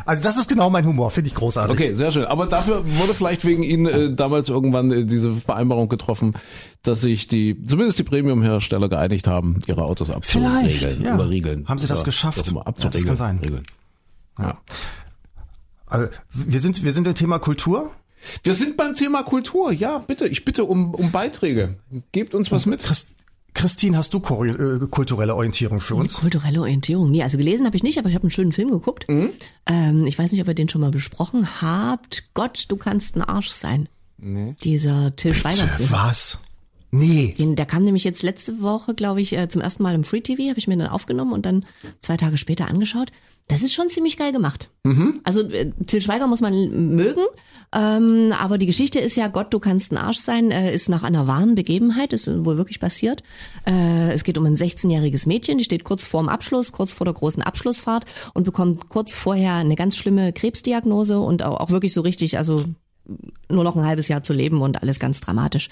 [0.04, 1.72] Also das ist genau mein Humor, finde ich großartig.
[1.72, 2.24] Okay, sehr schön.
[2.24, 6.32] Aber dafür wurde vielleicht wegen Ihnen äh, damals irgendwann äh, diese Vereinbarung getroffen,
[6.82, 11.14] dass sich die, zumindest die Premium-Hersteller geeinigt haben, ihre Autos abzuregeln Vielleicht, ja.
[11.14, 11.68] oder regeln.
[11.68, 12.48] Haben sie das geschafft?
[12.48, 13.40] immer, Ja, das kann sein.
[14.38, 14.58] Ja.
[15.86, 17.92] Also, wir sind wir sind im Thema Kultur.
[18.42, 19.72] Wir sind beim Thema Kultur.
[19.72, 20.26] Ja, bitte.
[20.28, 21.76] Ich bitte um, um Beiträge.
[22.12, 22.82] Gebt uns was mit.
[22.82, 23.18] Christ
[23.54, 26.14] Christine, hast du äh, kulturelle Orientierung für uns?
[26.14, 27.10] Kulturelle Orientierung.
[27.10, 29.06] Nee, also gelesen habe ich nicht, aber ich habe einen schönen Film geguckt.
[29.08, 29.30] Mhm.
[29.66, 32.24] Ähm, ich weiß nicht, ob ihr den schon mal besprochen habt.
[32.32, 33.88] Gott, du kannst ein Arsch sein.
[34.16, 34.54] Nee.
[34.64, 35.90] Dieser Till Schweiger-Film.
[35.90, 36.44] Was?
[36.92, 37.34] Nee.
[37.38, 40.20] Den, der kam nämlich jetzt letzte Woche, glaube ich, äh, zum ersten Mal im Free
[40.20, 41.66] TV, habe ich mir dann aufgenommen und dann
[41.98, 43.12] zwei Tage später angeschaut.
[43.48, 44.70] Das ist schon ziemlich geil gemacht.
[44.84, 45.20] Mhm.
[45.24, 47.22] Also äh, Till Schweiger muss man mögen,
[47.74, 51.02] ähm, aber die Geschichte ist ja, Gott, du kannst ein Arsch sein, äh, ist nach
[51.02, 53.22] einer wahren Begebenheit, ist wohl wirklich passiert.
[53.66, 57.14] Äh, es geht um ein 16-jähriges Mädchen, die steht kurz vorm Abschluss, kurz vor der
[57.14, 62.02] großen Abschlussfahrt und bekommt kurz vorher eine ganz schlimme Krebsdiagnose und auch, auch wirklich so
[62.02, 62.64] richtig, also
[63.48, 65.68] nur noch ein halbes Jahr zu leben und alles ganz dramatisch.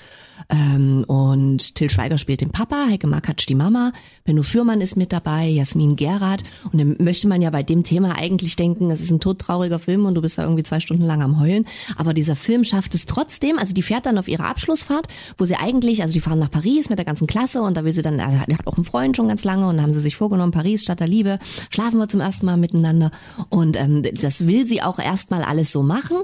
[0.49, 3.93] Ähm, und Till Schweiger spielt den Papa, Heike Makatsch die Mama,
[4.25, 6.43] Benno Fürmann ist mit dabei, Jasmin Gerard.
[6.73, 10.07] Und dann möchte man ja bei dem Thema eigentlich denken, es ist ein todtrauriger Film
[10.07, 11.67] und du bist da irgendwie zwei Stunden lang am Heulen.
[11.97, 15.07] Aber dieser Film schafft es trotzdem, also die fährt dann auf ihre Abschlussfahrt,
[15.39, 17.93] wo sie eigentlich, also die fahren nach Paris mit der ganzen Klasse und da will
[17.93, 20.53] sie dann, also hat auch einen Freund schon ganz lange und haben sie sich vorgenommen,
[20.53, 21.39] Paris statt der Liebe,
[21.71, 23.11] schlafen wir zum ersten Mal miteinander.
[23.49, 26.19] Und ähm, das will sie auch erstmal alles so machen.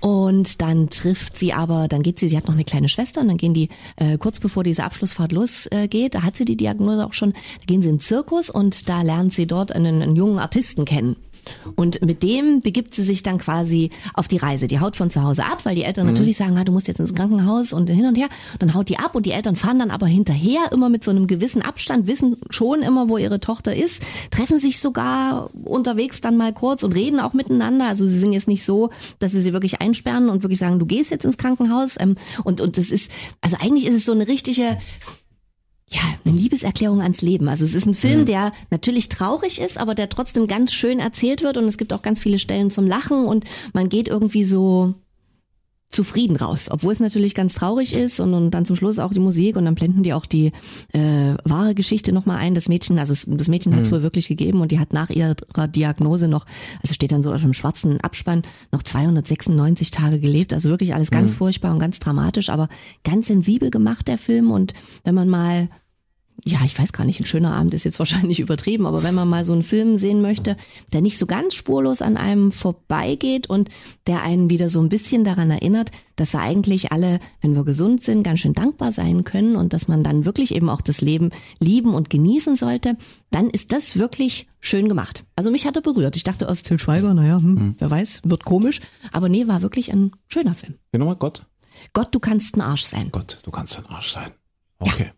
[0.00, 3.28] Und dann trifft sie aber, dann geht sie, sie hat noch eine kleine Schwester und
[3.28, 7.06] dann gehen die äh, kurz bevor diese Abschlussfahrt losgeht, äh, da hat sie die Diagnose
[7.06, 10.16] auch schon, da gehen sie in den Zirkus und da lernt sie dort einen, einen
[10.16, 11.16] jungen Artisten kennen.
[11.76, 14.66] Und mit dem begibt sie sich dann quasi auf die Reise.
[14.66, 16.12] Die haut von zu Hause ab, weil die Eltern mhm.
[16.12, 18.28] natürlich sagen, ah, du musst jetzt ins Krankenhaus und hin und her.
[18.58, 21.26] dann haut die ab und die Eltern fahren dann aber hinterher immer mit so einem
[21.26, 26.52] gewissen Abstand, wissen schon immer, wo ihre Tochter ist, treffen sich sogar unterwegs dann mal
[26.52, 27.86] kurz und reden auch miteinander.
[27.86, 30.86] Also sie sind jetzt nicht so, dass sie sie wirklich einsperren und wirklich sagen, du
[30.86, 31.96] gehst jetzt ins Krankenhaus.
[31.98, 34.78] Ähm, und, und das ist, also eigentlich ist es so eine richtige,
[35.90, 37.48] ja, eine Liebeserklärung ans Leben.
[37.48, 41.42] Also es ist ein Film, der natürlich traurig ist, aber der trotzdem ganz schön erzählt
[41.42, 44.94] wird und es gibt auch ganz viele Stellen zum Lachen und man geht irgendwie so
[45.90, 49.20] zufrieden raus, obwohl es natürlich ganz traurig ist und, und dann zum Schluss auch die
[49.20, 50.52] Musik und dann blenden die auch die
[50.92, 52.54] äh, wahre Geschichte nochmal ein.
[52.54, 53.96] Das Mädchen, also das Mädchen hat es mhm.
[53.96, 55.34] wohl wirklich gegeben und die hat nach ihrer
[55.66, 56.44] Diagnose noch,
[56.82, 60.52] also steht dann so auf dem schwarzen Abspann, noch 296 Tage gelebt.
[60.52, 61.36] Also wirklich alles ganz mhm.
[61.36, 62.68] furchtbar und ganz dramatisch, aber
[63.02, 64.74] ganz sensibel gemacht der Film und
[65.04, 65.68] wenn man mal
[66.44, 69.28] ja, ich weiß gar nicht, ein schöner Abend ist jetzt wahrscheinlich übertrieben, aber wenn man
[69.28, 70.56] mal so einen Film sehen möchte,
[70.92, 73.68] der nicht so ganz spurlos an einem vorbeigeht und
[74.06, 78.04] der einen wieder so ein bisschen daran erinnert, dass wir eigentlich alle, wenn wir gesund
[78.04, 81.30] sind, ganz schön dankbar sein können und dass man dann wirklich eben auch das Leben
[81.58, 82.96] lieben und genießen sollte,
[83.30, 85.24] dann ist das wirklich schön gemacht.
[85.36, 86.16] Also mich hat er berührt.
[86.16, 87.74] Ich dachte aus Till Schweiger, naja, hm, mhm.
[87.78, 88.80] wer weiß, wird komisch.
[89.12, 90.74] Aber nee, war wirklich ein schöner Film.
[90.92, 91.42] Wie nochmal Gott?
[91.92, 93.10] Gott, du kannst ein Arsch sein.
[93.12, 94.32] Gott, du kannst ein Arsch sein.
[94.80, 95.04] Okay.
[95.04, 95.17] Ja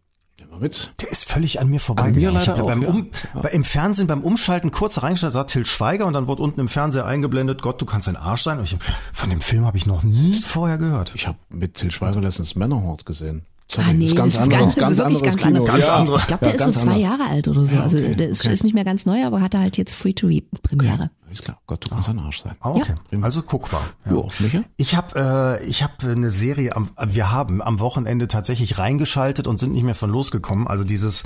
[0.58, 0.92] mit.
[1.00, 2.28] Der ist völlig an mir vorbeigegangen.
[2.28, 3.48] An mir ich ja beim um, ja.
[3.50, 7.06] Im Fernsehen beim Umschalten kurz reingestellt, sagt Till Schweiger und dann wurde unten im Fernseher
[7.06, 8.58] eingeblendet, Gott, du kannst ein Arsch sein.
[8.58, 8.76] Und ich,
[9.12, 11.12] von dem Film habe ich noch nie vorher gehört.
[11.14, 13.46] Ich habe mit Till Schweiger letztens Männerhort gesehen.
[13.70, 15.64] Sorry, ah, nee, ist ganz anderes, ganz, ganz anderes ganz Kino.
[15.64, 16.16] Ganz andere.
[16.16, 17.02] Ich glaube, der ja, ist so zwei anders.
[17.02, 17.76] Jahre alt oder so.
[17.76, 18.52] Ja, also okay, also der ist, okay.
[18.52, 20.94] ist, nicht mehr ganz neu, aber hatte halt jetzt Free-to-Premiere.
[20.94, 21.08] Okay.
[21.30, 21.58] Ist klar.
[21.66, 22.12] Gott, du kannst ah.
[22.12, 22.56] ein Arsch sein.
[22.60, 22.94] Ah, okay.
[23.10, 23.20] Ja.
[23.20, 23.80] Also guck mal.
[24.04, 24.12] Ja.
[24.12, 24.62] Jo, Micha?
[24.76, 29.58] Ich habe äh, ich habe eine Serie am wir haben am Wochenende tatsächlich reingeschaltet und
[29.58, 30.66] sind nicht mehr von losgekommen.
[30.66, 31.22] Also dieses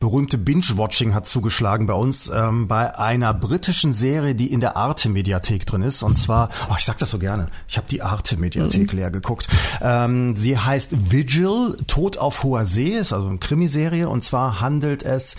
[0.00, 5.08] berühmte Binge-Watching hat zugeschlagen bei uns ähm, bei einer britischen Serie, die in der Arte
[5.08, 7.46] Mediathek drin ist und zwar, oh, ich sag das so gerne.
[7.68, 8.98] Ich habe die Arte Mediathek mhm.
[8.98, 9.48] leer geguckt.
[9.80, 15.04] Ähm, sie heißt Vigil, Tod auf hoher See, ist also eine Krimiserie und zwar handelt
[15.04, 15.36] es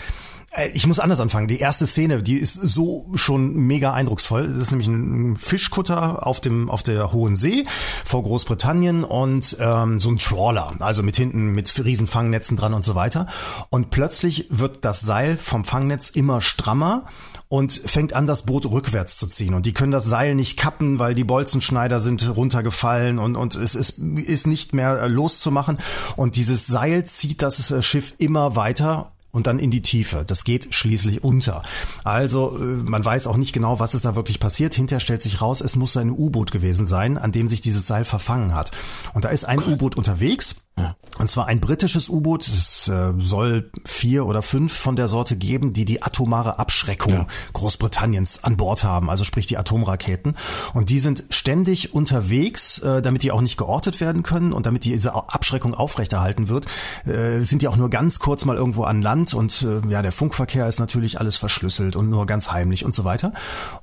[0.74, 1.48] ich muss anders anfangen.
[1.48, 4.48] Die erste Szene, die ist so schon mega eindrucksvoll.
[4.48, 7.66] Das ist nämlich ein Fischkutter auf dem auf der Hohen See
[8.06, 12.86] vor Großbritannien und ähm, so ein Trawler, also mit hinten mit riesen Fangnetzen dran und
[12.86, 13.28] so weiter.
[13.70, 17.06] Und plötzlich wird das Seil vom Fangnetz immer strammer
[17.48, 19.54] und fängt an, das Boot rückwärts zu ziehen.
[19.54, 23.76] Und die können das Seil nicht kappen, weil die Bolzenschneider sind runtergefallen und, und es
[23.76, 25.78] ist, ist nicht mehr loszumachen.
[26.16, 30.24] Und dieses Seil zieht das Schiff immer weiter und dann in die Tiefe.
[30.26, 31.62] Das geht schließlich unter.
[32.06, 34.74] Also äh, man weiß auch nicht genau, was ist da wirklich passiert.
[34.74, 38.06] Hinterher stellt sich raus, es muss ein U-Boot gewesen sein, an dem sich dieses Seil
[38.06, 38.72] verfangen hat.
[39.14, 40.96] Und da ist ein U-Boot unterwegs ja.
[41.18, 42.46] Und zwar ein britisches U-Boot.
[42.48, 47.28] Es äh, soll vier oder fünf von der Sorte geben, die die atomare Abschreckung ja.
[47.54, 50.36] Großbritanniens an Bord haben, also sprich die Atomraketen.
[50.74, 54.84] Und die sind ständig unterwegs, äh, damit die auch nicht geortet werden können und damit
[54.84, 56.66] diese Abschreckung aufrechterhalten wird,
[57.06, 60.68] äh, sind die auch nur ganz kurz mal irgendwo an Land und ja, der Funkverkehr
[60.68, 63.32] ist natürlich alles verschlüsselt und nur ganz heimlich und so weiter.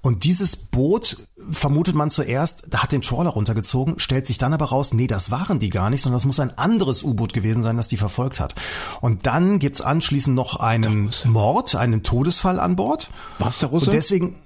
[0.02, 1.16] Und dieses Boot
[1.50, 5.30] vermutet man zuerst, da hat den Trawler runtergezogen, stellt sich dann aber raus, nee, das
[5.30, 8.40] waren die gar nicht, sondern das muss ein anderes U-Boot gewesen sein, das die verfolgt
[8.40, 8.54] hat.
[9.00, 13.10] Und dann gibt's anschließend noch einen Mord, einen Todesfall an Bord.
[13.38, 13.86] Was der Russe?
[13.86, 14.40] Und deswegen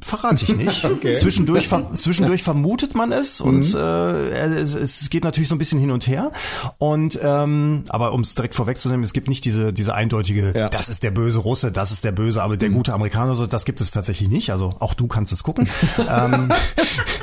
[0.00, 0.84] verrate ich nicht.
[0.84, 1.14] okay.
[1.14, 3.80] Zwischendurch, ver zwischendurch vermutet man es und mhm.
[3.80, 6.32] äh, es, es geht natürlich so ein bisschen hin und her.
[6.78, 10.68] Und ähm, aber um es direkt vorwegzunehmen, es gibt nicht diese diese eindeutige, ja.
[10.68, 12.74] das ist der böse Russe, das ist der böse, aber der mhm.
[12.74, 14.50] gute Amerikaner, so das gibt es tatsächlich nicht.
[14.52, 15.68] Also auch du kannst es gucken.
[15.98, 16.52] ähm,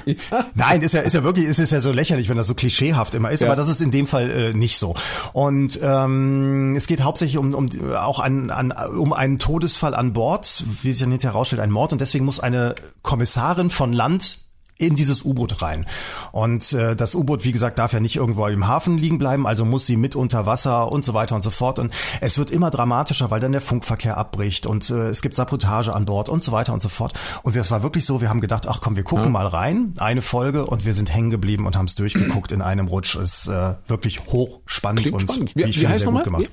[0.05, 0.45] ja.
[0.53, 3.15] Nein, ist ja ist ja wirklich, ist, ist ja so lächerlich, wenn das so klischeehaft
[3.15, 3.41] immer ist.
[3.41, 3.47] Ja.
[3.47, 4.95] Aber das ist in dem Fall äh, nicht so.
[5.33, 10.63] Und ähm, es geht hauptsächlich um, um auch an, an um einen Todesfall an Bord,
[10.81, 12.64] wie sich dann hinterher herausstellt, ein Mord und deswegen muss eine
[13.01, 14.44] Kommissarin von Land
[14.77, 15.85] in dieses U-Boot rein.
[16.33, 19.63] Und äh, das U-Boot, wie gesagt, darf ja nicht irgendwo im Hafen liegen bleiben, also
[19.63, 21.79] muss sie mit unter Wasser und so weiter und so fort.
[21.79, 25.93] Und es wird immer dramatischer, weil dann der Funkverkehr abbricht und äh, es gibt Sabotage
[25.93, 27.13] an Bord und so weiter und so fort.
[27.43, 29.29] Und es war wirklich so, wir haben gedacht, ach komm, wir gucken ja.
[29.29, 32.88] mal rein, eine Folge und wir sind hängen geblieben und haben es durchgeguckt in einem
[32.88, 33.15] Rutsch.
[33.15, 35.55] Ist äh, wirklich hochspannend Klingt und spannend.
[35.55, 36.51] Wie, ich wie finde sehr gut gemacht.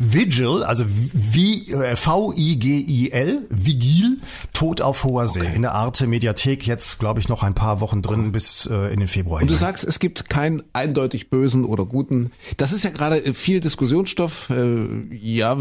[0.00, 4.18] Vigil, also wie äh, V-I-G-I-L, Vigil,
[4.52, 5.40] Tod auf hoher See.
[5.40, 5.54] Okay.
[5.54, 9.00] In der Arte Mediathek jetzt, glaube ich, noch ein paar Wochen drin bis äh, in
[9.00, 9.42] den Februar.
[9.42, 12.32] Und du sagst, es gibt keinen eindeutig bösen oder guten.
[12.56, 14.48] Das ist ja gerade viel Diskussionsstoff.
[14.48, 15.58] Äh, ja,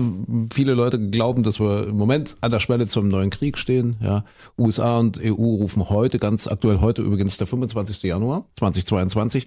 [0.53, 3.97] viele Leute glauben, dass wir im Moment an der Schwelle zum neuen Krieg stehen.
[4.01, 4.23] Ja,
[4.57, 8.01] USA und EU rufen heute, ganz aktuell heute übrigens der 25.
[8.03, 9.45] Januar 2022,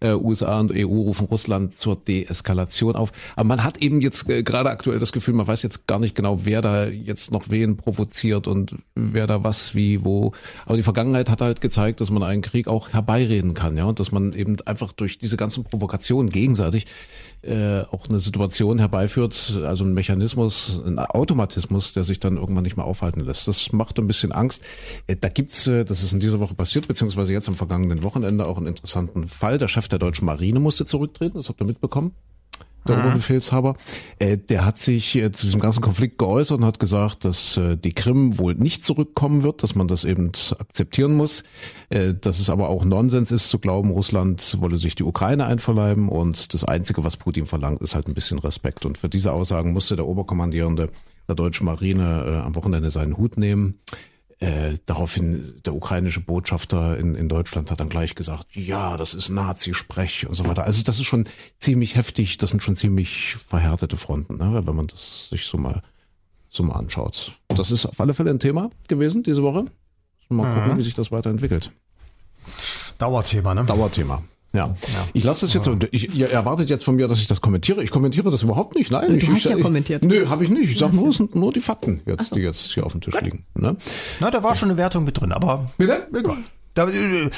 [0.00, 3.12] äh, USA und EU rufen Russland zur Deeskalation auf.
[3.36, 6.16] Aber man hat eben jetzt äh, gerade aktuell das Gefühl, man weiß jetzt gar nicht
[6.16, 10.32] genau, wer da jetzt noch wen provoziert und wer da was, wie, wo.
[10.66, 14.00] Aber die Vergangenheit hat halt gezeigt, dass man einen Krieg auch herbeireden kann, ja, und
[14.00, 16.86] dass man eben einfach durch diese ganzen Provokationen gegenseitig
[17.42, 22.76] äh, auch eine Situation herbeiführt, also ein Mechanismus, ein Automatismus, der sich dann irgendwann nicht
[22.76, 23.48] mehr aufhalten lässt.
[23.48, 24.64] Das macht ein bisschen Angst.
[25.06, 28.46] Äh, da gibt's, äh, das ist in dieser Woche passiert, beziehungsweise jetzt am vergangenen Wochenende
[28.46, 29.58] auch einen interessanten Fall.
[29.58, 32.12] Der Chef der deutschen Marine musste zurücktreten, das habt ihr mitbekommen
[32.86, 33.04] der mhm.
[33.04, 33.76] Oberbefehlshaber,
[34.18, 37.76] äh, der hat sich äh, zu diesem ganzen Konflikt geäußert und hat gesagt, dass äh,
[37.76, 41.44] die Krim wohl nicht zurückkommen wird, dass man das eben akzeptieren muss,
[41.90, 46.08] äh, dass es aber auch Nonsens ist zu glauben, Russland wolle sich die Ukraine einverleiben
[46.08, 48.84] und das Einzige, was Putin verlangt, ist halt ein bisschen Respekt.
[48.84, 50.90] Und für diese Aussagen musste der Oberkommandierende
[51.28, 53.78] der deutschen Marine äh, am Wochenende seinen Hut nehmen.
[54.42, 59.28] Äh, daraufhin der ukrainische Botschafter in, in Deutschland hat dann gleich gesagt, ja, das ist
[59.28, 60.64] Nazi-Sprech und so weiter.
[60.64, 61.28] Also das ist schon
[61.60, 65.80] ziemlich heftig, das sind schon ziemlich verhärtete Fronten, ne, wenn man das sich so mal
[66.48, 67.38] so mal anschaut.
[67.48, 69.66] Das ist auf alle Fälle ein Thema gewesen diese Woche.
[70.28, 70.78] Mal gucken, mhm.
[70.78, 71.70] wie sich das weiterentwickelt.
[72.98, 73.64] Dauerthema, ne?
[73.64, 74.24] Dauerthema.
[74.52, 74.66] Ja.
[74.66, 74.74] ja.
[75.14, 75.76] Ich lasse das jetzt so.
[75.90, 77.82] Ich, ihr erwartet jetzt von mir, dass ich das kommentiere.
[77.82, 78.90] Ich kommentiere das überhaupt nicht.
[78.90, 79.08] Nein.
[79.08, 80.04] Du ich, hast ich, ja ich, kommentiert.
[80.04, 80.70] Nö, habe ich nicht.
[80.70, 83.46] Ich sage nur, nur die Fakten jetzt, die jetzt hier auf dem Tisch liegen.
[83.54, 83.76] Ne?
[84.20, 85.66] Na, da war schon eine Wertung mit drin, aber.
[85.78, 86.06] Bitte?
[86.14, 86.36] Egal.
[86.74, 87.30] Da, äh,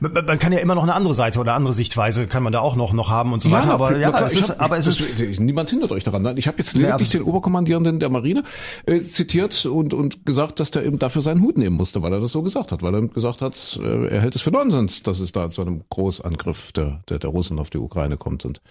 [0.00, 2.74] man kann ja immer noch eine andere Seite oder andere Sichtweise kann man da auch
[2.74, 3.70] noch noch haben und so ja, weiter.
[3.72, 6.36] Aber ja, es ist, hab, aber es ist das, niemand hindert euch daran.
[6.38, 8.42] Ich habe jetzt lediglich den Oberkommandierenden der Marine
[8.86, 12.20] äh, zitiert und und gesagt, dass der eben dafür seinen Hut nehmen musste, weil er
[12.20, 15.18] das so gesagt hat, weil er gesagt hat, äh, er hält es für Nonsens, dass
[15.18, 18.62] es da zu einem Großangriff der der, der Russen auf die Ukraine kommt und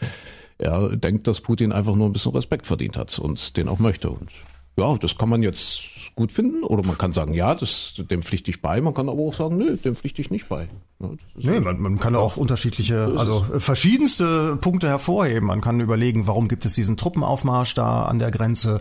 [0.57, 4.09] er denkt, dass Putin einfach nur ein bisschen Respekt verdient hat und den auch möchte
[4.09, 4.29] und
[4.77, 5.81] ja, das kann man jetzt
[6.15, 8.79] gut finden oder man kann sagen, ja, das, dem pflichte ich bei.
[8.81, 10.67] Man kann aber auch sagen, nö, dem pflichte ich nicht bei.
[10.97, 15.47] Nee, man, man kann auch unterschiedliche, also verschiedenste Punkte hervorheben.
[15.47, 18.79] Man kann überlegen, warum gibt es diesen Truppenaufmarsch da an der Grenze?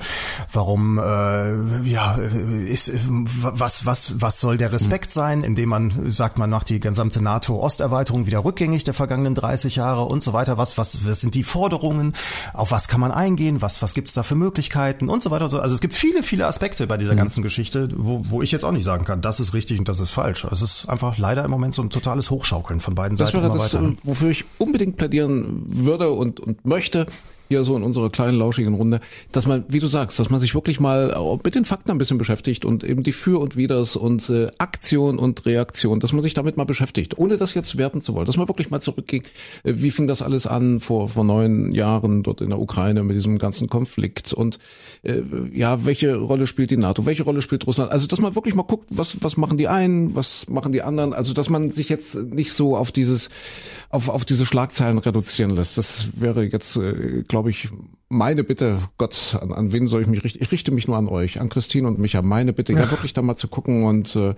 [0.52, 6.50] Warum, äh, ja, ist, was, was, was soll der Respekt sein, indem man sagt, man
[6.50, 10.56] macht die gesamte NATO-Osterweiterung wieder rückgängig der vergangenen 30 Jahre und so weiter.
[10.56, 12.12] Was, was, was sind die Forderungen?
[12.52, 13.60] Auf was kann man eingehen?
[13.60, 15.52] Was, was gibt es da für Möglichkeiten und so weiter?
[15.60, 17.18] Also es gibt viele, viele Aspekte bei dieser mhm.
[17.18, 19.98] ganzen Geschichte, wo, wo ich jetzt auch nicht sagen kann, das ist richtig und das
[19.98, 20.44] ist falsch.
[20.44, 23.42] Es ist einfach leider im Moment so ein totales Hochschaukeln von beiden das Seiten.
[23.42, 23.94] Das wäre das, weiter.
[24.02, 27.06] wofür ich unbedingt plädieren würde und, und möchte,
[27.48, 29.00] hier so in unserer kleinen lauschigen Runde,
[29.32, 32.18] dass man, wie du sagst, dass man sich wirklich mal mit den Fakten ein bisschen
[32.18, 36.34] beschäftigt und eben die Für und Widers und äh, Aktion und Reaktion, dass man sich
[36.34, 39.26] damit mal beschäftigt, ohne das jetzt werten zu wollen, dass man wirklich mal zurückgeht,
[39.64, 43.16] äh, wie fing das alles an vor vor neun Jahren dort in der Ukraine mit
[43.16, 44.58] diesem ganzen Konflikt und
[45.02, 47.92] äh, ja, welche Rolle spielt die NATO, welche Rolle spielt Russland?
[47.92, 51.12] Also, dass man wirklich mal guckt, was was machen die einen, was machen die anderen,
[51.12, 53.28] also dass man sich jetzt nicht so auf dieses
[53.90, 55.76] auf auf diese Schlagzeilen reduzieren lässt.
[55.78, 57.68] Das wäre jetzt äh, glaube ich,
[58.08, 60.42] meine Bitte, Gott, an, an wen soll ich mich richten?
[60.42, 62.22] Ich richte mich nur an euch, an Christine und Micha.
[62.22, 64.34] Meine Bitte, ja, wirklich da mal zu gucken und äh,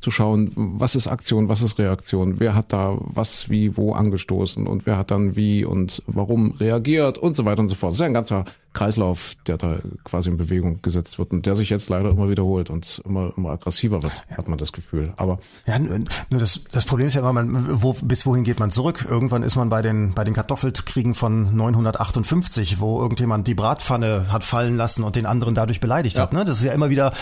[0.00, 4.66] zu schauen, was ist Aktion, was ist Reaktion, wer hat da was, wie, wo angestoßen
[4.66, 7.92] und wer hat dann wie und warum reagiert und so weiter und so fort.
[7.92, 11.56] Das ist ja ein ganzer Kreislauf, der da quasi in Bewegung gesetzt wird und der
[11.56, 15.12] sich jetzt leider immer wiederholt und immer, immer aggressiver wird, hat man das Gefühl.
[15.16, 15.98] Aber ja, nur
[16.30, 19.06] das, das Problem ist ja immer, man, wo, bis wohin geht man zurück?
[19.08, 24.44] Irgendwann ist man bei den bei den Kartoffelkriegen von 958, wo irgendjemand die Bratpfanne hat
[24.44, 26.22] fallen lassen und den anderen dadurch beleidigt ja.
[26.22, 26.32] hat.
[26.32, 26.44] Ne?
[26.44, 27.12] Das ist ja immer wieder,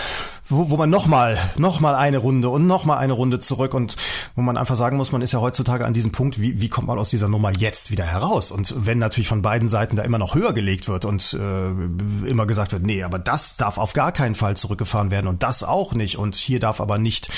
[0.47, 3.97] wo, wo man nochmal, nochmal eine Runde und nochmal eine Runde zurück und
[4.37, 6.89] wo man einfach sagen muss, man ist ja heutzutage an diesem Punkt, wie, wie kommt
[6.89, 8.51] man aus dieser Nummer jetzt wieder heraus?
[8.51, 12.45] Und wenn natürlich von beiden Seiten da immer noch höher gelegt wird und äh, immer
[12.45, 15.95] gesagt wird, nee, aber das darf auf gar keinen Fall zurückgefahren werden und das auch
[15.95, 17.31] nicht und hier darf aber nicht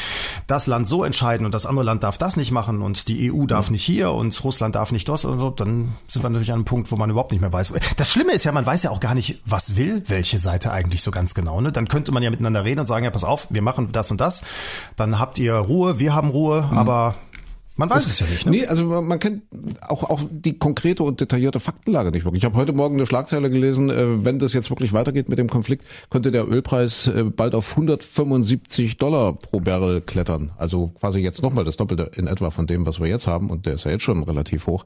[0.48, 3.46] das Land so entscheiden und das andere Land darf das nicht machen und die EU
[3.46, 6.56] darf nicht hier und Russland darf nicht das und so, dann sind wir natürlich an
[6.56, 7.72] einem Punkt, wo man überhaupt nicht mehr weiß.
[7.96, 11.02] Das Schlimme ist ja, man weiß ja auch gar nicht, was will welche Seite eigentlich
[11.02, 11.60] so ganz genau.
[11.60, 11.72] Ne?
[11.72, 14.20] Dann könnte man ja miteinander reden und sagen, ja, pass auf, wir machen das und
[14.20, 14.42] das,
[14.96, 16.78] dann habt ihr Ruhe, wir haben Ruhe, mhm.
[16.78, 17.14] aber
[17.80, 18.44] man weiß das, es ja nicht.
[18.44, 18.52] Ne?
[18.52, 19.42] Nee, also man, kennt
[19.80, 22.42] auch, auch die konkrete und detaillierte Faktenlage nicht wirklich.
[22.42, 25.48] Ich habe heute Morgen eine Schlagzeile gelesen, äh, wenn das jetzt wirklich weitergeht mit dem
[25.48, 30.50] Konflikt, könnte der Ölpreis äh, bald auf 175 Dollar pro Barrel klettern.
[30.58, 33.48] Also quasi jetzt nochmal das Doppelte in etwa von dem, was wir jetzt haben.
[33.48, 34.84] Und der ist ja jetzt schon relativ hoch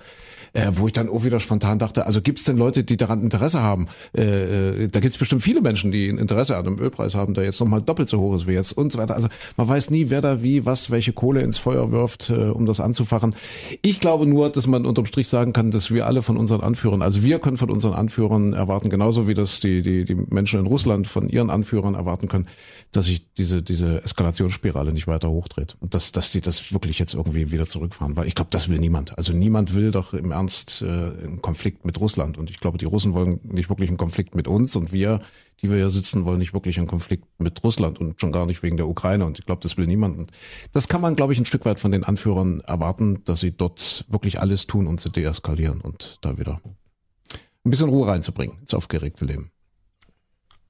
[0.53, 3.23] äh, wo ich dann auch wieder spontan dachte, also gibt es denn Leute, die daran
[3.23, 3.89] Interesse haben?
[4.13, 7.59] Da gibt es bestimmt viele Menschen, die ein Interesse an einem Ölpreis haben, der jetzt
[7.59, 9.17] nochmal doppelt so hoch ist wie jetzt und so weiter.
[9.17, 9.27] Also
[9.57, 13.35] man weiß nie, wer da wie, was, welche Kohle ins Feuer wirft, um das anzufachen.
[13.83, 17.03] Ich glaube nur, dass man unterm Strich sagen kann, dass wir alle von unseren Anführern,
[17.03, 20.67] also wir können von unseren Anführern erwarten, genauso wie das die, die, die Menschen in
[20.67, 22.47] Russland von ihren Anführern erwarten können,
[22.93, 27.15] dass sich diese, diese Eskalationsspirale nicht weiter hochdreht und dass, dass die das wirklich jetzt
[27.15, 28.17] irgendwie wieder zurückfahren.
[28.17, 29.17] Weil ich glaube, das will niemand.
[29.19, 32.39] Also niemand will doch im Ernst äh, einen Konflikt mit Russland.
[32.39, 35.21] Und ich glaube, die Russen wollen nicht wirklich einen Konflikt mit uns und wir,
[35.65, 38.63] die wir hier sitzen, wollen nicht wirklich einen Konflikt mit Russland und schon gar nicht
[38.63, 39.25] wegen der Ukraine.
[39.25, 40.17] Und ich glaube, das will niemand.
[40.19, 40.31] Und
[40.73, 44.05] das kann man, glaube ich, ein Stück weit von den Anführern erwarten, dass sie dort
[44.09, 46.61] wirklich alles tun, um zu deeskalieren und da wieder
[47.65, 49.51] ein bisschen Ruhe reinzubringen ins aufgeregte Leben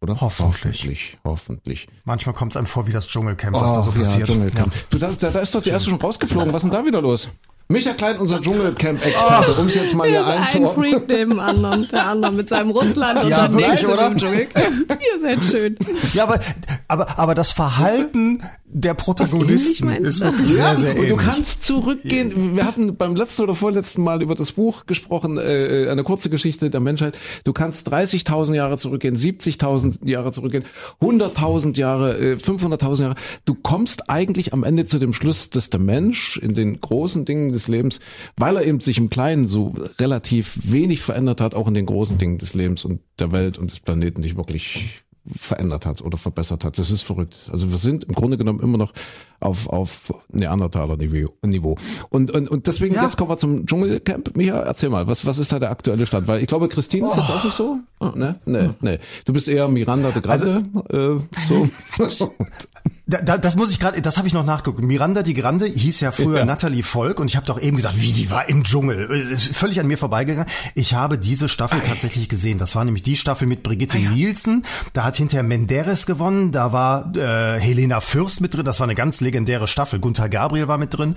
[0.04, 0.20] oder?
[0.20, 0.82] Hoffentlich.
[0.82, 1.18] Hoffentlich.
[1.24, 1.88] Hoffentlich.
[2.04, 4.28] Manchmal kommt es einem vor wie das Dschungelcamp, was oh, da so passiert.
[4.28, 4.66] Ja, ja.
[4.90, 6.52] Du, da, da ist doch die erste schon rausgeflogen.
[6.52, 7.30] Was ist denn da wieder los?
[7.68, 10.68] Micha Klein, unser Dschungelcamp-Experte, um es jetzt mal hier einzuordnen.
[10.84, 14.14] Ein Freak neben anderen, der andere mit seinem Russland und ja, dann wirklich, oder?
[14.14, 14.90] Dschungelcamp.
[14.90, 15.76] Ihr seid schön.
[16.12, 16.40] Ja, aber,
[16.88, 18.42] aber, aber das Verhalten
[18.74, 21.10] der Protagonisten ist wirklich sehr, sehr ähnlich.
[21.10, 22.56] Du kannst zurückgehen.
[22.56, 26.70] Wir hatten beim letzten oder vorletzten Mal über das Buch gesprochen, äh, eine kurze Geschichte
[26.70, 27.16] der Menschheit.
[27.44, 30.64] Du kannst 30.000 Jahre zurückgehen, 70.000 Jahre zurückgehen,
[31.00, 33.14] 100.000 Jahre, äh, 500.000 Jahre.
[33.44, 37.53] Du kommst eigentlich am Ende zu dem Schluss, dass der Mensch in den großen Dingen
[37.54, 38.00] des Lebens,
[38.36, 42.18] weil er eben sich im Kleinen so relativ wenig verändert hat, auch in den großen
[42.18, 45.04] Dingen des Lebens und der Welt und des Planeten nicht wirklich
[45.36, 46.78] verändert hat oder verbessert hat.
[46.78, 47.48] Das ist verrückt.
[47.50, 48.92] Also wir sind im Grunde genommen immer noch
[49.40, 51.76] auf, auf Neandertaler-Niveau.
[52.10, 53.04] Und, und, und deswegen, ja.
[53.04, 54.36] jetzt kommen wir zum Dschungelcamp.
[54.36, 56.28] Micha, erzähl mal, was, was ist da der aktuelle Stand?
[56.28, 57.78] Weil ich glaube, Christine ist jetzt auch nicht so.
[58.14, 58.38] Ne?
[58.44, 58.98] Nee, nee.
[59.24, 60.64] Du bist eher Miranda de Grande.
[60.88, 62.30] Also, äh, so.
[63.06, 64.82] Da, da, das muss ich gerade, das habe ich noch nachgeguckt.
[64.82, 66.44] Miranda die Grande hieß ja früher ja.
[66.46, 69.10] Natalie Volk und ich habe doch eben gesagt, wie die war im Dschungel.
[69.10, 70.50] Ist völlig an mir vorbeigegangen.
[70.74, 71.82] Ich habe diese Staffel Ei.
[71.82, 72.56] tatsächlich gesehen.
[72.56, 74.10] Das war nämlich die Staffel mit Brigitte ah, ja.
[74.10, 74.64] Nielsen.
[74.94, 76.50] Da hat hinterher Menderes gewonnen.
[76.50, 78.64] Da war äh, Helena Fürst mit drin.
[78.64, 79.98] Das war eine ganz legendäre Staffel.
[79.98, 81.14] Gunther Gabriel war mit drin.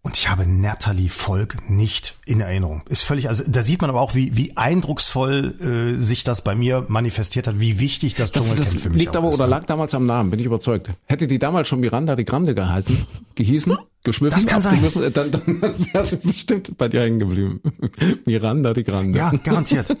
[0.00, 2.82] Und ich habe Natalie Volk nicht in Erinnerung.
[2.88, 6.54] Ist völlig, also da sieht man aber auch, wie, wie eindrucksvoll äh, sich das bei
[6.54, 9.34] mir manifestiert hat, wie wichtig das Dschungelcamp das, das für mich liegt aber ist.
[9.34, 10.90] Oder lag damals am Namen, bin ich überzeugt.
[11.04, 12.96] Hätte hätte die damals schon Miranda die Grande geheißen,
[13.34, 14.78] gehießen, geschwiffen, das kann sein.
[15.12, 15.42] dann, dann
[15.92, 17.60] wäre sie bestimmt bei dir hängen geblieben.
[18.24, 19.18] Miranda die Grande.
[19.18, 19.96] Ja, garantiert.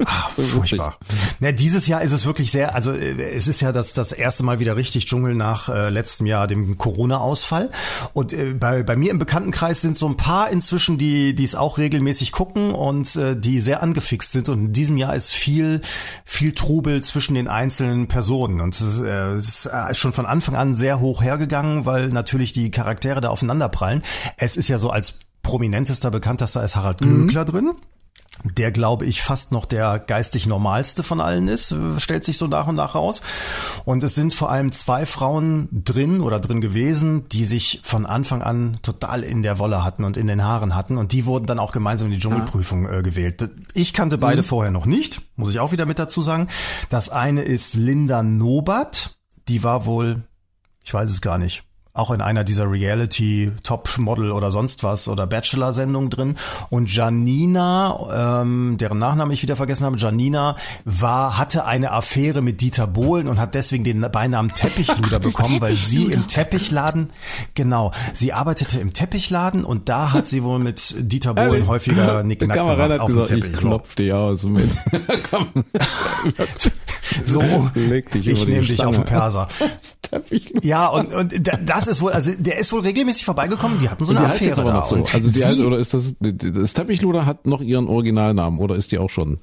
[0.06, 0.98] Ach, furchtbar.
[1.40, 4.42] Ja, dieses Jahr ist es wirklich sehr, also äh, es ist ja das, das erste
[4.42, 7.70] Mal wieder richtig Dschungel nach äh, letztem Jahr, dem Corona-Ausfall.
[8.12, 11.54] Und äh, bei, bei mir im Bekanntenkreis sind so ein paar inzwischen, die die es
[11.54, 14.48] auch regelmäßig gucken und äh, die sehr angefixt sind.
[14.48, 15.80] Und in diesem Jahr ist viel,
[16.24, 18.60] viel Trubel zwischen den einzelnen Personen.
[18.60, 22.70] Und es, äh, ist äh, schon von Anfang an sehr hoch hergegangen, weil natürlich die
[22.70, 24.02] Charaktere da aufeinanderprallen.
[24.36, 27.50] Es ist ja so als prominentester, bekanntester ist Harald Glöckler mhm.
[27.50, 27.70] drin
[28.44, 32.66] der, glaube ich, fast noch der geistig normalste von allen ist, stellt sich so nach
[32.66, 33.22] und nach raus.
[33.84, 38.42] Und es sind vor allem zwei Frauen drin oder drin gewesen, die sich von Anfang
[38.42, 40.96] an total in der Wolle hatten und in den Haaren hatten.
[40.96, 43.50] Und die wurden dann auch gemeinsam in die Dschungelprüfung äh, gewählt.
[43.74, 44.46] Ich kannte beide mhm.
[44.46, 46.48] vorher noch nicht, muss ich auch wieder mit dazu sagen.
[46.88, 49.16] Das eine ist Linda Nobat.
[49.48, 50.22] Die war wohl,
[50.84, 55.08] ich weiß es gar nicht, auch in einer dieser Reality Top Model oder sonst was
[55.08, 56.36] oder Bachelor Sendungen drin.
[56.70, 62.60] Und Janina ähm, deren Nachnamen ich wieder vergessen habe Janina war hatte eine Affäre mit
[62.60, 65.60] Dieter Bohlen und hat deswegen den Beinamen Teppichluder bekommen Teppichluder.
[65.60, 67.10] weil sie im Teppichladen
[67.54, 72.56] genau sie arbeitete im Teppichladen und da hat sie wohl mit Dieter Bohlen häufiger Nicknack
[72.56, 74.70] gemacht auf dem Teppich ich klopf dich aus mit.
[77.24, 77.70] So
[78.14, 79.48] ich nehme dich auf den Perser.
[80.62, 81.32] Ja und und
[81.64, 83.78] das das ist wohl, also der ist wohl regelmäßig vorbeigekommen.
[83.80, 84.96] Die hatten so eine Affäre jetzt aber noch so.
[84.96, 88.98] Also die heißt, oder ist das das Teppichluder hat noch ihren Originalnamen oder ist die
[88.98, 89.38] auch schon?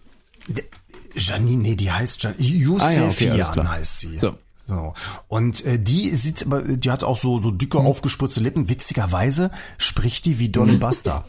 [1.16, 4.20] Janine, nee, die heißt Jan Yusefian Ah ja, okay, heißt sie.
[4.20, 4.36] So.
[4.68, 4.94] So.
[5.30, 7.86] Und äh, die sieht, aber, die hat auch so so dicke Mhm.
[7.88, 8.70] aufgespritzte Lippen.
[8.70, 11.24] Witzigerweise spricht die wie Dolly Buster.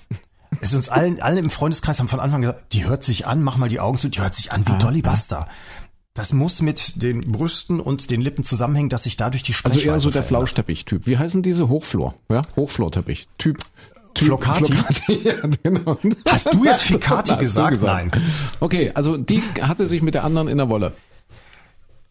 [0.60, 3.42] Es ist uns allen, alle im Freundeskreis haben von Anfang gesagt, die hört sich an,
[3.42, 5.46] mach mal die Augen zu, die hört sich an wie Ah, Dolly Buster.
[6.18, 9.88] Das muss mit den Brüsten und den Lippen zusammenhängen, dass sich dadurch die Also Sprechweise
[9.88, 10.24] eher so der.
[10.24, 11.06] Flauschteppich-Typ.
[11.06, 12.16] Wie heißen diese Hochflor?
[12.28, 13.28] Ja, Hochflorteppich.
[13.38, 13.58] Typ.
[14.14, 14.74] typ Flocati?
[15.22, 15.96] ja, genau.
[16.26, 17.80] Hast du jetzt Ficati du gesagt?
[17.82, 18.10] Nein.
[18.58, 20.92] Okay, also die hatte sich mit der anderen in der Wolle.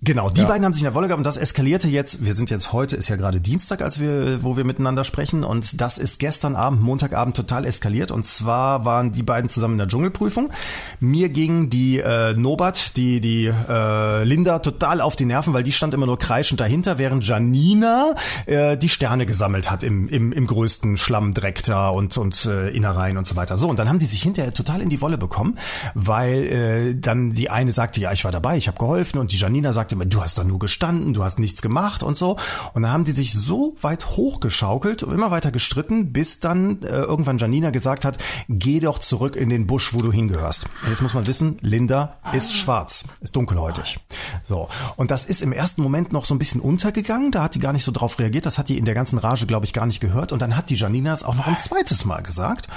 [0.04, 0.48] Genau, die Ja.
[0.48, 2.24] beiden haben sich in der Wolle gehabt und das eskalierte jetzt.
[2.24, 5.82] Wir sind jetzt heute, ist ja gerade Dienstag, als wir, wo wir miteinander sprechen und
[5.82, 9.88] das ist gestern Abend, Montagabend total eskaliert und zwar waren die beiden zusammen in der
[9.88, 10.52] Dschungelprüfung.
[11.00, 15.72] Mir ging die äh, Nobat, die die äh, Linda total auf die Nerven, weil die
[15.72, 18.14] stand immer nur kreischend dahinter, während Janina
[18.46, 23.18] äh, die Sterne gesammelt hat im, im, im größten Schlammdreck da und und äh, Innereien
[23.18, 23.58] und so weiter.
[23.58, 25.58] So und dann haben die sich hinterher total in die Wolle bekommen,
[25.96, 29.38] weil äh, dann die eine sagte, ja ich war dabei, ich habe geholfen und die
[29.38, 32.38] Janina sagte immer, du hast da nur gestanden, du hast nichts gemacht und so.
[32.74, 37.38] Und dann haben die sich so weit hochgeschaukelt, immer weiter gestritten, bis dann äh, irgendwann
[37.38, 38.18] Janina gesagt hat,
[38.50, 40.66] geh doch zurück in den Busch, wo du hingehörst.
[40.84, 44.00] Und jetzt muss man wissen, Linda ist schwarz, ist dunkelhäutig.
[44.48, 44.70] So.
[44.96, 47.74] Und das ist im ersten Moment noch so ein bisschen untergegangen, da hat die gar
[47.74, 50.00] nicht so drauf reagiert, das hat die in der ganzen Rage, glaube ich, gar nicht
[50.00, 50.32] gehört.
[50.32, 52.68] Und dann hat die Janina es auch noch ein zweites Mal gesagt.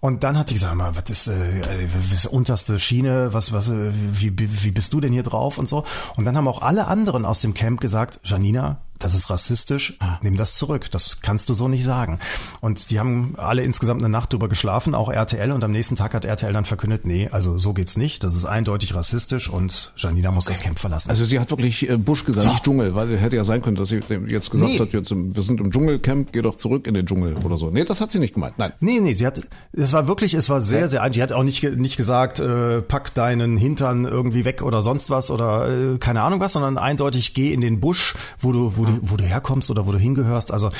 [0.00, 3.52] Und dann hat die gesagt, mal, was ist, äh, äh, was ist unterste Schiene, was,
[3.52, 5.84] was, äh, wie, wie bist du denn hier drauf und so.
[6.16, 10.36] Und dann haben auch alle anderen aus dem Camp gesagt, Janina, das ist rassistisch, nimm
[10.36, 12.18] das zurück, das kannst du so nicht sagen.
[12.60, 16.14] Und die haben alle insgesamt eine Nacht drüber geschlafen, auch RTL, und am nächsten Tag
[16.14, 20.32] hat RTL dann verkündet, nee, also so geht's nicht, das ist eindeutig rassistisch und Janina
[20.32, 21.10] muss das Camp verlassen.
[21.10, 22.52] Also sie hat wirklich äh, Busch gesagt, So.
[22.52, 24.00] nicht Dschungel, weil hätte ja sein können, dass sie
[24.30, 24.80] jetzt gesagt Nee.
[24.80, 27.70] hat, jetzt, ähm, wir sind im Dschungelcamp, geh doch zurück in den Dschungel oder so.
[27.70, 28.54] Nee, das hat sie nicht gemeint.
[28.58, 28.72] Nein.
[28.80, 29.40] Nee, nee, sie hat,
[29.74, 33.14] es war wirklich, es war sehr, sehr, die hat auch nicht, nicht gesagt, äh, pack
[33.14, 37.52] deinen Hintern irgendwie weg oder sonst was oder äh, keine Ahnung was, sondern eindeutig geh
[37.52, 40.52] in den Busch, wo du, wo du, wo du herkommst oder wo du hingehörst.
[40.52, 40.70] Also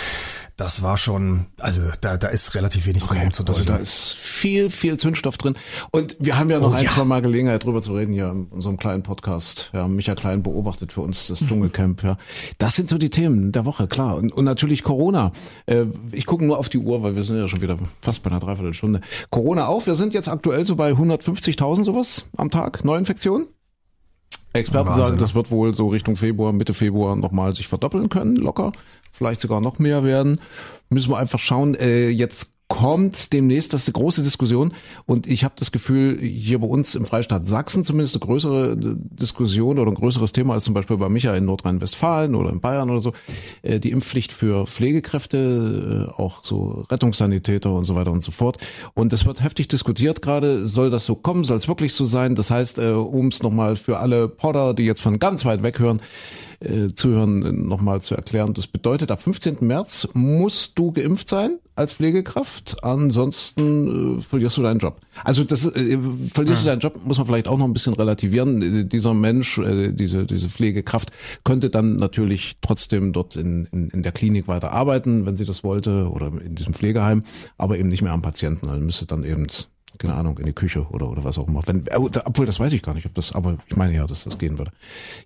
[0.56, 4.14] das war schon, also da, da ist relativ wenig Okay, okay, zu also da ist
[4.14, 5.54] viel, viel Zündstoff drin.
[5.92, 6.90] Und wir haben ja noch Oh, ein, ja.
[6.90, 9.70] zwei Mal Gelegenheit drüber zu reden hier in unserem kleinen Podcast.
[9.72, 12.02] Ja, Micha Klein beobachtet für uns das Dschungelcamp.
[12.02, 12.18] Ja,
[12.58, 14.16] das sind so die Themen der Woche, klar.
[14.16, 15.30] Und, und natürlich Corona.
[15.66, 18.30] Äh, ich gucke nur auf die Uhr, weil wir sind ja schon wieder fast bei
[18.30, 19.00] einer Dreiviertelstunde.
[19.30, 19.86] Corona auch.
[19.86, 23.46] Wir sind jetzt aktuell so bei 150.000 sowas am Tag Neuinfektionen.
[24.52, 28.36] Experten Wahnsinn, sagen, das wird wohl so Richtung Februar, Mitte Februar nochmal sich verdoppeln können,
[28.36, 28.72] locker.
[29.12, 30.40] Vielleicht sogar noch mehr werden.
[30.88, 31.74] Müssen wir einfach schauen.
[31.74, 34.74] Äh, jetzt kommt demnächst, das ist eine große Diskussion
[35.06, 38.76] und ich habe das Gefühl, hier bei uns im Freistaat Sachsen zumindest eine größere äh,
[38.78, 42.90] Diskussion oder ein größeres Thema als zum Beispiel bei Micha in Nordrhein-Westfalen oder in Bayern
[42.90, 43.14] oder so,
[43.62, 48.58] äh, die Impfpflicht für Pflegekräfte, äh, auch so Rettungssanitäter und so weiter und so fort.
[48.92, 52.34] Und es wird heftig diskutiert gerade, soll das so kommen, soll es wirklich so sein?
[52.34, 56.00] Das heißt, um es nochmal für alle Podder, die jetzt von ganz weit weg hören,
[56.60, 58.54] äh, zuhören, äh, nochmal zu erklären.
[58.54, 59.58] Das bedeutet, ab 15.
[59.60, 65.00] März musst du geimpft sein als Pflegekraft, ansonsten äh, verlierst du deinen Job.
[65.22, 65.98] Also das äh,
[66.32, 68.62] verlierst du deinen Job, muss man vielleicht auch noch ein bisschen relativieren.
[68.62, 71.12] Äh, dieser Mensch, äh, diese diese Pflegekraft
[71.44, 75.62] könnte dann natürlich trotzdem dort in, in, in der Klinik weiter arbeiten, wenn sie das
[75.62, 77.22] wollte, oder in diesem Pflegeheim,
[77.56, 78.68] aber eben nicht mehr am Patienten.
[78.68, 79.46] Also müsste dann eben
[79.98, 81.62] keine Ahnung, in die Küche oder, oder was auch immer.
[81.66, 84.24] Wenn, äh, obwohl, das weiß ich gar nicht, ob das, aber ich meine ja, dass
[84.24, 84.72] das gehen würde.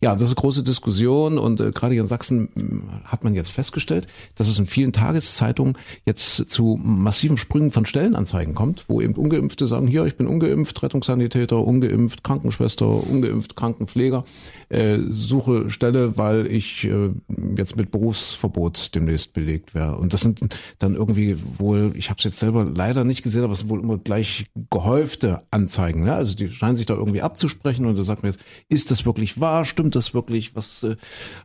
[0.01, 3.35] Ja, das ist eine große Diskussion und äh, gerade hier in Sachsen mh, hat man
[3.35, 4.07] jetzt festgestellt,
[4.37, 9.67] dass es in vielen Tageszeitungen jetzt zu massiven Sprüngen von Stellenanzeigen kommt, wo eben Ungeimpfte
[9.67, 14.25] sagen, hier, ich bin ungeimpft, Rettungssanitäter, ungeimpft, Krankenschwester, ungeimpft, Krankenpfleger,
[14.69, 17.11] äh, suche Stelle, weil ich äh,
[17.57, 19.97] jetzt mit Berufsverbot demnächst belegt wäre.
[19.97, 20.41] Und das sind
[20.79, 23.81] dann irgendwie wohl, ich habe es jetzt selber leider nicht gesehen, aber es sind wohl
[23.81, 26.05] immer gleich gehäufte Anzeigen.
[26.05, 26.15] Ne?
[26.15, 29.41] Also die scheinen sich da irgendwie abzusprechen und da sagt man jetzt, ist das wirklich
[29.41, 29.65] wahr?
[29.65, 30.55] Stimmt das wirklich?
[30.57, 30.97] Was, äh,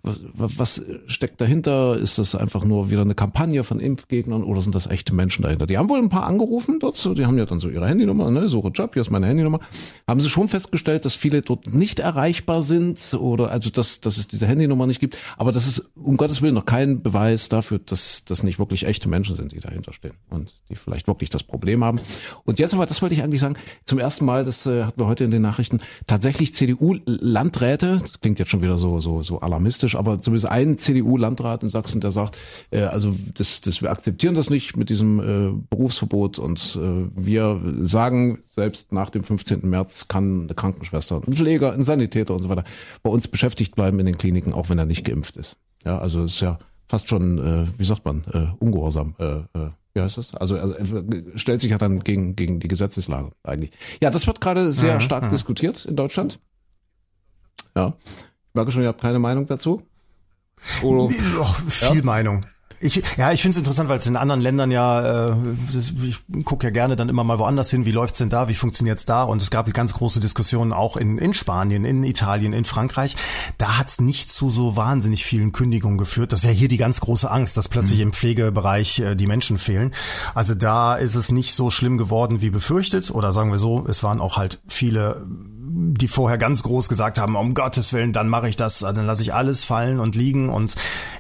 [0.03, 1.97] was, was steckt dahinter?
[1.97, 5.67] Ist das einfach nur wieder eine Kampagne von Impfgegnern oder sind das echte Menschen dahinter?
[5.67, 8.49] Die haben wohl ein paar angerufen dort, die haben ja dann so ihre Handynummer, ne?
[8.49, 9.59] suche Job, hier ist meine Handynummer.
[10.07, 14.27] Haben sie schon festgestellt, dass viele dort nicht erreichbar sind oder also dass, dass es
[14.27, 15.17] diese Handynummer nicht gibt.
[15.37, 19.09] Aber das ist um Gottes Willen noch kein Beweis dafür, dass das nicht wirklich echte
[19.09, 21.99] Menschen sind, die dahinter stehen und die vielleicht wirklich das Problem haben.
[22.45, 23.55] Und jetzt aber, das wollte ich eigentlich sagen,
[23.85, 28.37] zum ersten Mal, das äh, hatten wir heute in den Nachrichten, tatsächlich CDU-Landräte, das klingt
[28.37, 32.37] jetzt schon wieder so, so, so alarmistisch, aber zumindest ein CDU-Landrat in Sachsen, der sagt,
[32.69, 37.61] äh, also das, das, wir akzeptieren das nicht mit diesem äh, Berufsverbot und äh, wir
[37.77, 39.61] sagen, selbst nach dem 15.
[39.63, 42.65] März kann eine Krankenschwester, ein Pfleger, ein Sanitäter und so weiter
[43.03, 45.55] bei uns beschäftigt bleiben in den Kliniken, auch wenn er nicht geimpft ist.
[45.85, 49.15] Ja, also ist ja fast schon, äh, wie sagt man, äh, ungehorsam.
[49.17, 50.35] Äh, äh, wie heißt das?
[50.35, 53.71] Also, also er stellt sich ja dann gegen, gegen die Gesetzeslage eigentlich.
[54.01, 56.39] Ja, das wird gerade sehr stark diskutiert in Deutschland.
[57.75, 57.97] Ja.
[58.47, 59.81] Ich merke schon, ihr habt keine Meinung dazu.
[60.83, 61.03] Oder?
[61.03, 62.03] Oh, viel ja?
[62.03, 62.45] Meinung.
[62.79, 65.35] Ich, ja, ich finde es interessant, weil es in anderen Ländern ja, äh,
[66.03, 69.05] ich gucke ja gerne dann immer mal woanders hin, wie läuft's denn da, wie funktioniert's
[69.05, 69.23] da?
[69.23, 73.15] Und es gab ganz große Diskussionen auch in, in Spanien, in Italien, in Frankreich.
[73.57, 76.33] Da hat's nicht zu so wahnsinnig vielen Kündigungen geführt.
[76.33, 78.07] Das ist ja hier die ganz große Angst, dass plötzlich mhm.
[78.07, 79.93] im Pflegebereich äh, die Menschen fehlen.
[80.33, 83.11] Also da ist es nicht so schlimm geworden wie befürchtet.
[83.11, 85.25] Oder sagen wir so, es waren auch halt viele
[85.69, 89.21] die vorher ganz groß gesagt haben, um Gottes Willen, dann mache ich das, dann lasse
[89.21, 90.49] ich alles fallen und liegen.
[90.49, 90.75] Und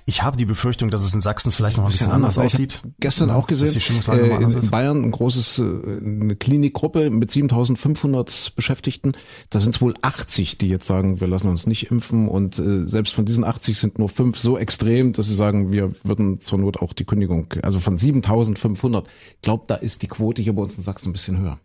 [0.05, 2.81] ich habe die Befürchtung, dass es in Sachsen vielleicht noch ein bisschen, anders, anders aussieht.
[2.99, 9.13] gestern auch gesehen, äh, in, in Bayern ein großes, äh, eine Klinikgruppe mit 7500 Beschäftigten.
[9.49, 12.27] Da sind es wohl 80, die jetzt sagen, wir lassen uns nicht impfen.
[12.27, 15.91] Und äh, selbst von diesen 80 sind nur fünf so extrem, dass sie sagen, wir
[16.03, 19.07] würden zur Not auch die Kündigung, also von 7500.
[19.35, 21.59] Ich glaube, da ist die Quote hier bei uns in Sachsen ein bisschen höher.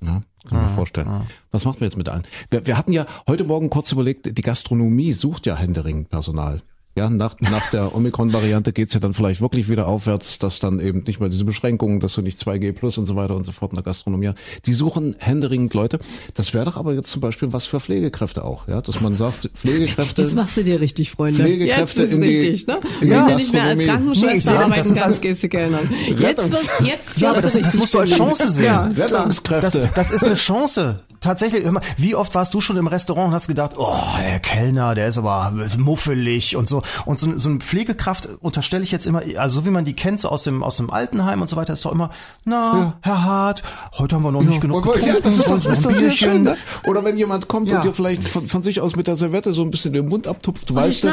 [0.00, 1.06] Ja, kann ich mir vorstellen.
[1.06, 1.26] Ja.
[1.50, 2.24] Was macht man jetzt mit allen?
[2.50, 6.62] Wir, wir hatten ja heute Morgen kurz überlegt, die Gastronomie sucht ja händeringend Personal.
[6.96, 11.02] Ja, nach, nach der Omikron-Variante geht's ja dann vielleicht wirklich wieder aufwärts, dass dann eben
[11.06, 13.72] nicht mehr diese Beschränkungen, dass du nicht 2G plus und so weiter und so fort
[13.72, 14.30] in der Gastronomie.
[14.64, 15.98] Die suchen händeringend Leute.
[16.32, 19.50] Das wäre doch aber jetzt zum Beispiel was für Pflegekräfte auch, ja, dass man sagt,
[19.54, 20.22] Pflegekräfte.
[20.22, 21.42] Jetzt machst du dir richtig, Freunde.
[21.42, 22.80] Pflegekräfte jetzt ist in die, richtig, ne?
[23.02, 23.28] Ja.
[23.28, 25.90] die nicht mehr als Krankenschwester nee, arbeiten das ist kannst, gehst du Kellnern.
[26.18, 28.64] Jetzt, was, jetzt, ja, aber das, das musst du als Chance sehen.
[28.64, 29.80] Ja, Rettungskräfte.
[29.80, 31.64] Das, das ist eine Chance tatsächlich,
[31.96, 33.94] wie oft warst du schon im Restaurant und hast gedacht, oh,
[34.30, 36.82] der Kellner, der ist aber muffelig und so.
[37.04, 40.20] Und so, so eine Pflegekraft unterstelle ich jetzt immer, also so wie man die kennt,
[40.20, 42.10] so aus dem, aus dem Altenheim und so weiter, ist doch immer,
[42.44, 42.94] na, ja.
[43.02, 43.62] Herr Hart,
[43.98, 44.60] heute haben wir noch nicht ja.
[44.60, 46.12] genug getrunken, ja, das ist doch, das ein Bierchen.
[46.12, 46.56] Schön, ne?
[46.84, 49.62] Oder wenn jemand kommt und dir vielleicht von, von, sich aus mit der Servette so
[49.62, 51.08] ein bisschen den Mund abtupft, weißt du,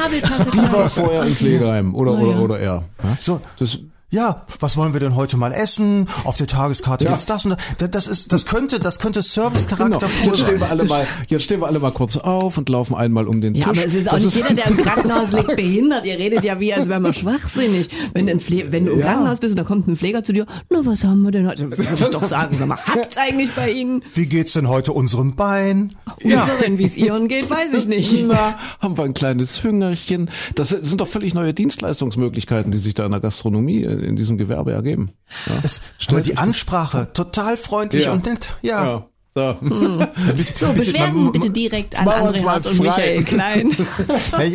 [0.54, 2.84] die war vorher im Pflegeheim oder, oder, oder er.
[3.22, 3.80] So, das,
[4.14, 6.06] ja, was wollen wir denn heute mal essen?
[6.24, 7.12] Auf der Tageskarte ja.
[7.12, 7.90] gibt's das und das.
[7.90, 10.32] Das ist, das könnte, das könnte Servicecharakter genau.
[10.36, 13.28] Jetzt stehen wir alle mal, jetzt stehen wir alle mal kurz auf und laufen einmal
[13.28, 13.64] um den Tisch.
[13.64, 16.06] Ja, aber es ist auch das nicht ist jeder, der im Krankenhaus liegt, behindert.
[16.06, 17.90] Ihr redet ja wie, als wären wir schwachsinnig.
[18.14, 19.06] Wenn, ein Pfle wenn du im ja.
[19.06, 21.72] Krankenhaus bist und da kommt ein Pfleger zu dir, na, was haben wir denn heute?
[21.72, 24.04] Würde ich doch sagen, sag mal, hakt's eigentlich bei Ihnen?
[24.14, 25.90] Wie geht's denn heute unserem Bein?
[26.22, 26.44] Ja.
[26.44, 28.14] Unseren, wie es Ihren geht, weiß ich nicht.
[28.28, 30.30] Na, haben wir ein kleines Hüngerchen.
[30.54, 34.72] Das sind doch völlig neue Dienstleistungsmöglichkeiten, die sich da in der Gastronomie, in diesem Gewerbe
[34.72, 35.14] ergeben.
[35.48, 35.62] Ja.
[35.64, 38.14] Es, aber die Ansprache, total freundlich ja.
[38.14, 38.56] und nett.
[38.62, 38.86] Ja.
[38.86, 39.10] ja.
[39.36, 40.08] So, hm.
[40.56, 43.72] so Beschwerden bitte direkt an André Hart und Michael Klein.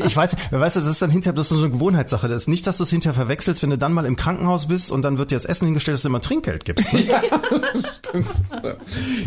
[0.06, 2.28] ich weiß, weißt du, das ist dann hinterher, das ist so eine Gewohnheitssache.
[2.28, 4.92] Das ist nicht, dass du es hinterher verwechselst, wenn du dann mal im Krankenhaus bist
[4.92, 6.92] und dann wird dir das Essen hingestellt, dass du immer Trinkgeld gibst.
[6.92, 7.06] Ne?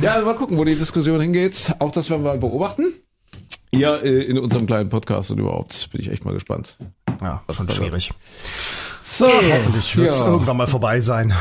[0.01, 1.75] ja, mal gucken, wo die Diskussion hingeht.
[1.79, 2.93] Auch das werden wir beobachten.
[3.73, 6.77] Ja, äh, in unserem kleinen Podcast und überhaupt bin ich echt mal gespannt.
[7.21, 8.09] Ja, schon schwierig.
[8.09, 8.80] Wird.
[9.11, 10.27] So, hoffentlich wird es ja.
[10.27, 11.33] irgendwann mal vorbei sein.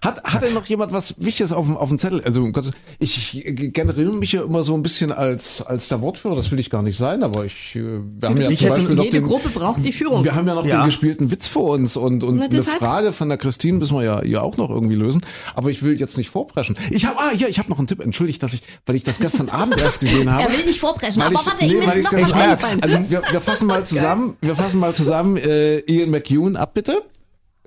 [0.00, 2.22] Hat, hat denn noch jemand was Wichtiges auf dem, auf dem Zettel?
[2.24, 2.50] Also,
[2.98, 6.34] ich generiere mich ja immer so ein bisschen als, als der Wortführer.
[6.34, 8.94] Das will ich gar nicht sein, aber ich, äh, wir haben ja ich zum Beispiel
[8.94, 10.24] noch jede den, Gruppe braucht die Führung.
[10.24, 10.80] Wir haben ja noch ja.
[10.80, 14.24] den gespielten Witz vor uns und, und eine Frage von der Christine müssen wir ja,
[14.24, 15.20] ja auch noch irgendwie lösen.
[15.54, 16.76] Aber ich will jetzt nicht vorpreschen.
[16.90, 18.00] Ich habe, ah, hier, ich habe noch einen Tipp.
[18.00, 20.50] Entschuldigt, dass ich, weil ich das gestern Abend erst gesehen habe.
[20.50, 23.66] Er will nicht vorpreschen, aber ich, warte, nee, ich noch was Also, wir, wir fassen
[23.66, 27.02] mal zusammen, wir fassen mal zusammen, äh, Ian McEwan ab, bitte.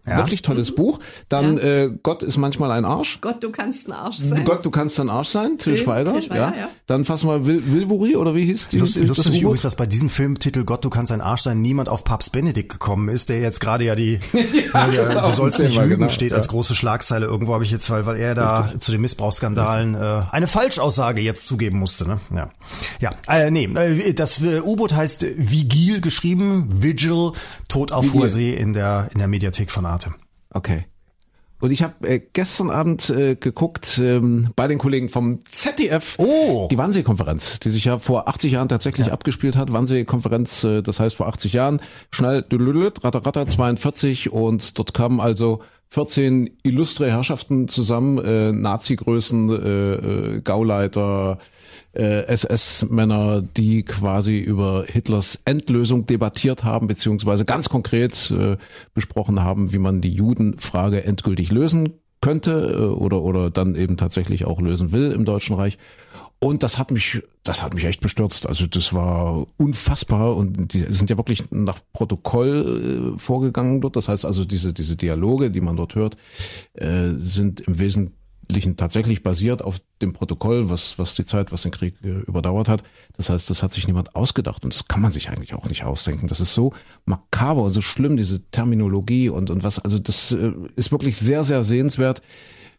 [0.07, 0.17] Ja.
[0.17, 0.75] Wirklich tolles mhm.
[0.75, 0.99] Buch.
[1.29, 1.63] Dann ja.
[1.63, 3.19] äh, Gott ist manchmal ein Arsch.
[3.21, 4.45] Gott, du kannst ein Arsch sein.
[4.45, 5.57] Gott, du kannst ein Arsch sein.
[5.57, 6.13] Till, Till Schweiger.
[6.13, 6.61] Till Schweiger ja.
[6.61, 6.69] ja.
[6.85, 8.79] Dann fassen wir Wil Wilburi oder wie hieß die?
[8.79, 11.89] Lust, das lustig übrigens, dass bei diesem Filmtitel Gott, du kannst ein Arsch sein, niemand
[11.89, 14.19] auf Papst Benedikt gekommen ist, der jetzt gerade ja die
[14.73, 16.09] ja, ja, du sollst nicht lügen genau.
[16.09, 18.81] steht als große Schlagzeile irgendwo habe ich jetzt, weil, weil er da Richtig.
[18.81, 22.07] zu den Missbrauchsskandalen äh, eine Falschaussage jetzt zugeben musste.
[22.07, 22.19] Ne?
[22.33, 22.51] Ja,
[22.99, 27.31] ja äh, nee, äh, das äh, U-Boot heißt Vigil geschrieben, Vigil,
[27.67, 30.13] Tod auf hoher See in der in der Mediathek von Arte.
[30.49, 30.85] Okay.
[31.61, 36.67] Und ich habe äh, gestern Abend äh, geguckt ähm, bei den Kollegen vom ZDF oh.
[36.69, 39.13] die Wannsee-Konferenz, die sich ja vor 80 Jahren tatsächlich ja.
[39.13, 39.71] abgespielt hat.
[39.71, 41.81] Wannsee-Konferenz, äh, das heißt vor 80 Jahren,
[42.11, 42.45] schnell,
[43.03, 49.93] ratter, ratter, 42 und dort kamen also 14 illustre Herrschaften zusammen, äh, Nazi-Größen, äh,
[50.35, 51.39] äh, Gauleiter,
[51.95, 58.57] äh, SS-Männer, die quasi über Hitlers Endlösung debattiert haben, beziehungsweise ganz konkret äh,
[58.93, 64.45] besprochen haben, wie man die Judenfrage endgültig lösen könnte äh, oder, oder dann eben tatsächlich
[64.45, 65.77] auch lösen will im Deutschen Reich.
[66.39, 68.45] Und das hat mich, das hat mich echt bestürzt.
[68.45, 73.95] Also das war unfassbar und die sind ja wirklich nach Protokoll äh, vorgegangen dort.
[73.95, 76.17] Das heißt also diese diese Dialoge, die man dort hört,
[76.73, 78.24] äh, sind im Wesentlichen Wesentlichen
[78.77, 82.83] tatsächlich basiert auf dem Protokoll, was, was die Zeit, was den Krieg äh, überdauert hat.
[83.17, 85.83] Das heißt, das hat sich niemand ausgedacht und das kann man sich eigentlich auch nicht
[85.83, 86.27] ausdenken.
[86.27, 86.73] Das ist so
[87.05, 91.43] makaber und so schlimm, diese Terminologie und, und was, also das äh, ist wirklich sehr,
[91.43, 92.21] sehr sehenswert.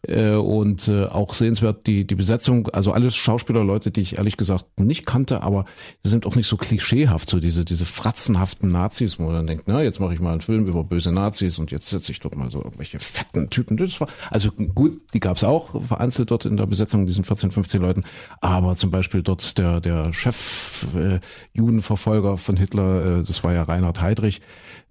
[0.03, 4.79] Äh, und äh, auch sehenswert die, die Besetzung, also alles Schauspielerleute, die ich ehrlich gesagt
[4.79, 5.65] nicht kannte, aber
[6.03, 9.81] sind auch nicht so klischeehaft, so diese, diese fratzenhaften Nazis, wo man dann denkt, na,
[9.81, 12.49] jetzt mache ich mal einen Film über böse Nazis und jetzt setze ich dort mal
[12.49, 13.77] so irgendwelche fetten Typen.
[13.77, 17.81] Das war, also gut, die gab's auch vereinzelt dort in der Besetzung, diesen 14, 15
[17.81, 18.03] Leuten,
[18.41, 21.19] aber zum Beispiel dort der, der Chef äh,
[21.53, 24.41] Judenverfolger von Hitler, äh, das war ja Reinhard Heydrich,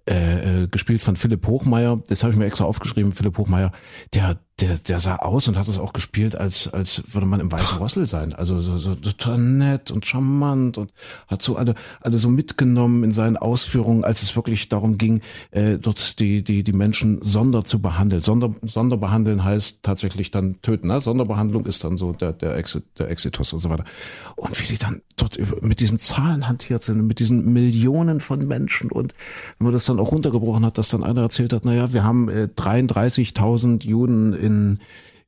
[0.07, 2.01] äh, äh, gespielt von Philipp Hochmeier.
[2.07, 3.13] Das habe ich mir extra aufgeschrieben.
[3.13, 3.71] Philipp Hochmeier,
[4.13, 7.51] der der der sah aus und hat es auch gespielt, als als würde man im
[7.51, 8.33] Weißen Rossel sein.
[8.33, 10.91] Also so, so total nett und charmant und
[11.27, 15.77] hat so alle alle so mitgenommen in seinen Ausführungen, als es wirklich darum ging, äh,
[15.77, 18.21] dort die die die Menschen sonder zu behandeln.
[18.21, 20.87] Sonder Sonderbehandeln heißt tatsächlich dann töten.
[20.87, 21.01] Ne?
[21.01, 23.85] Sonderbehandlung ist dann so der der Exit der Exitus und so weiter.
[24.35, 28.91] Und wie die dann dort mit diesen Zahlen hantiert sind, mit diesen Millionen von Menschen
[28.91, 29.13] und
[29.59, 32.29] wenn man das dann auch runtergebrochen hat, dass dann einer erzählt hat, naja, wir haben
[32.29, 34.79] äh, 33.000 Juden in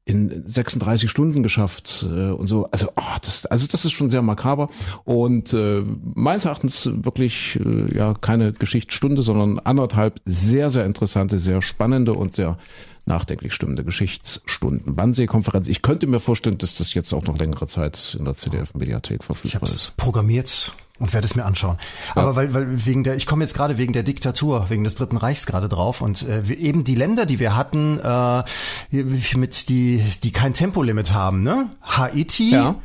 [0.09, 2.67] in 36 Stunden geschafft äh, und so.
[2.71, 4.69] Also, oh, das, also das ist schon sehr makaber
[5.05, 5.83] und äh,
[6.15, 12.35] meines Erachtens wirklich äh, ja keine Geschichtsstunde, sondern anderthalb sehr sehr interessante, sehr spannende und
[12.35, 12.57] sehr
[13.05, 14.97] nachdenklich stimmende Geschichtsstunden.
[14.97, 15.67] Wannsee-Konferenz.
[15.67, 19.25] Ich könnte mir vorstellen, dass das jetzt auch noch längere Zeit in der CDF-Mediathek Ich
[19.25, 19.75] verfügbar habe ist.
[19.75, 21.77] es programmiert und werde es mir anschauen.
[22.15, 25.17] Aber weil, weil wegen der, ich komme jetzt gerade wegen der Diktatur, wegen des Dritten
[25.17, 28.43] Reichs gerade drauf und äh, eben die Länder, die wir hatten, äh,
[29.35, 31.69] mit die, die kein Tempolimit haben, ne?
[31.81, 32.51] Haiti.
[32.51, 32.75] Ja.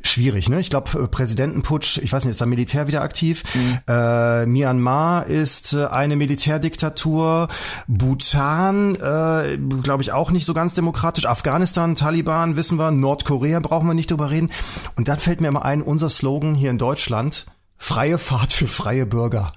[0.00, 0.60] Schwierig, ne?
[0.60, 3.42] Ich glaube, Präsidentenputsch, ich weiß nicht, ist da Militär wieder aktiv?
[3.88, 7.48] Äh, Myanmar ist äh, eine Militärdiktatur.
[7.88, 11.26] Bhutan, äh, glaube ich, auch nicht so ganz demokratisch.
[11.26, 12.92] Afghanistan, Taliban, wissen wir.
[12.92, 14.50] Nordkorea brauchen wir nicht drüber reden.
[14.94, 17.46] Und dann fällt mir immer ein, unser Slogan hier in Deutschland,
[17.78, 19.52] freie Fahrt für freie Bürger.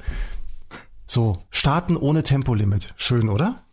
[1.05, 2.93] So, Staaten ohne Tempolimit.
[2.95, 3.63] Schön, oder?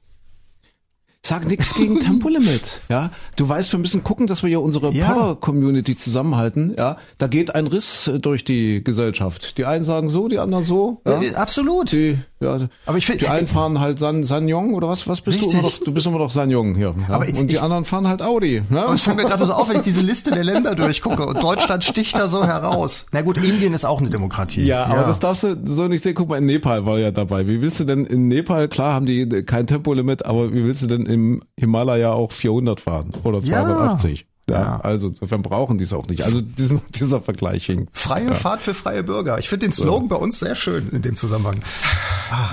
[1.24, 2.80] Sag nichts gegen Tempolimit.
[2.88, 5.12] Ja, du weißt, wir müssen gucken, dass wir hier unsere Ja.
[5.12, 6.74] Power-Community zusammenhalten.
[6.76, 9.58] Ja, da geht ein Riss äh, durch die Gesellschaft.
[9.58, 11.00] Die einen sagen so, die anderen so.
[11.06, 11.92] Ja, Äh, absolut.
[11.92, 15.08] die, ja, Aber ich find- die einen fahren halt San, Sanyong oder was?
[15.08, 15.52] Was bist Richtig.
[15.54, 15.78] du immer noch?
[15.78, 16.94] Du bist immer noch Sanyong hier.
[17.08, 17.14] Ja?
[17.14, 18.62] Aber ich- und die ich- anderen fahren halt Audi.
[18.70, 18.84] Ja?
[18.84, 21.42] Aber es fällt mir gerade so auf, wenn ich diese Liste der Länder durchgucke und
[21.42, 23.06] Deutschland sticht da so heraus.
[23.12, 24.64] Na gut, Indien ist auch eine Demokratie.
[24.64, 26.14] Ja, aber das darfst du so nicht sehen.
[26.14, 27.46] Guck mal, in Nepal war ja dabei.
[27.46, 30.86] Wie willst du denn in Nepal, klar haben die kein Tempolimit, aber wie willst du
[30.86, 33.64] denn im Himalaya auch 400 fahren oder Ja.
[33.64, 34.20] 280?
[34.20, 34.80] Ja, Ja.
[34.80, 36.22] also insofern brauchen die es auch nicht.
[36.22, 37.96] Also diesen, dieser Vergleich hinkt.
[37.96, 39.38] Freie Fahrt für freie Bürger.
[39.38, 41.60] Ich finde den Slogan bei uns sehr schön in dem Zusammenhang.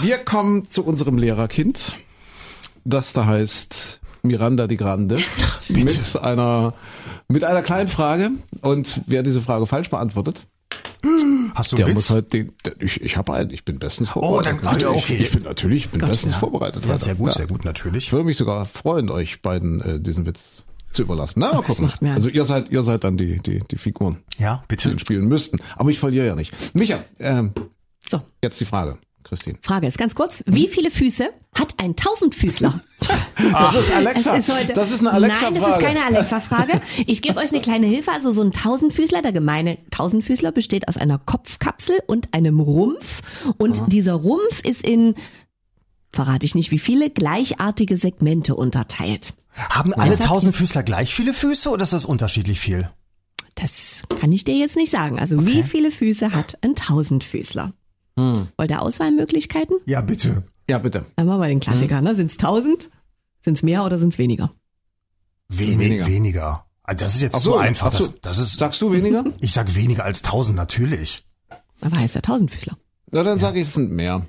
[0.02, 1.96] Wir kommen zu unserem Lehrerkind,
[2.84, 5.20] das da heißt Miranda die Grande,
[5.70, 6.74] mit einer,
[7.28, 8.32] mit einer kleinen Frage.
[8.62, 10.48] Und wer diese Frage falsch beantwortet,
[11.54, 12.14] Hast du der einen muss Witz?
[12.16, 14.62] halt den, der, ich, ich habe einen, ich bin bestens Oh, vorbereitet.
[14.64, 15.18] dann- ah, ja, Ich- okay.
[15.18, 16.39] Ich bin natürlich, ich bin bestens ja.
[16.39, 16.84] vorbereitet.
[16.88, 17.34] Ja, sehr gut, Ja.
[17.36, 18.06] sehr gut, natürlich.
[18.08, 20.64] Ich würde mich sogar freuen, euch beiden äh, diesen Witz
[20.96, 21.39] zu überlassen.
[21.39, 21.86] Na, mal gucken.
[21.86, 24.89] macht mir Also ihr seid, ihr seid dann die, die, die Figuren, Ja, die bitte.
[24.91, 25.60] ihn spielen müssten.
[25.76, 26.54] Aber ich verliere ja nicht.
[26.76, 27.52] Micha, ähm,
[28.10, 29.58] So, jetzt die Frage, Christine.
[29.62, 30.43] Frage ist ganz kurz.
[30.46, 32.80] Wie viele Füße hat ein Tausendfüßler?
[33.38, 34.36] Das ist Alexa.
[34.38, 35.60] Ist heute, das ist eine Nein, Alexa-Frage.
[35.60, 36.82] das ist keine Alexa-Frage.
[37.06, 38.12] Ich gebe euch eine kleine Hilfe.
[38.12, 43.22] Also so ein Tausendfüßler, der gemeine Tausendfüßler besteht aus einer Kopfkapsel und einem Rumpf.
[43.58, 45.16] Und dieser Rumpf ist in,
[46.14, 49.34] verrate ich nicht wie viele, gleichartige Segmente unterteilt.
[49.56, 52.89] Haben alle Tausendfüßler gleich viele Füße oder ist das unterschiedlich viel?
[53.56, 55.18] Das kann ich dir jetzt nicht sagen.
[55.18, 57.72] Also wie viele Füße hat ein Tausendfüßler?
[58.18, 59.78] Wollt ihr Auswahlmöglichkeiten?
[59.86, 60.43] Ja, bitte.
[60.70, 61.06] Ja, bitte.
[61.18, 62.01] Machen wir den Klassiker.
[62.01, 62.16] Ne?
[62.16, 62.89] Sind es tausend?
[63.41, 64.51] Sind es mehr oder sind es weniger?
[65.49, 66.08] Wenig, weniger.
[66.08, 66.66] weniger.
[66.84, 67.91] Ah, Das ist jetzt so, so, einfach.
[67.93, 68.08] so.
[68.08, 69.24] Das, das ist, Sagst du weniger?
[69.39, 71.26] ich sag weniger als tausend, natürlich.
[71.82, 72.78] Aber heißt er Tausendfüßler?
[73.12, 74.26] Na, dann sage ich, es sind mehr.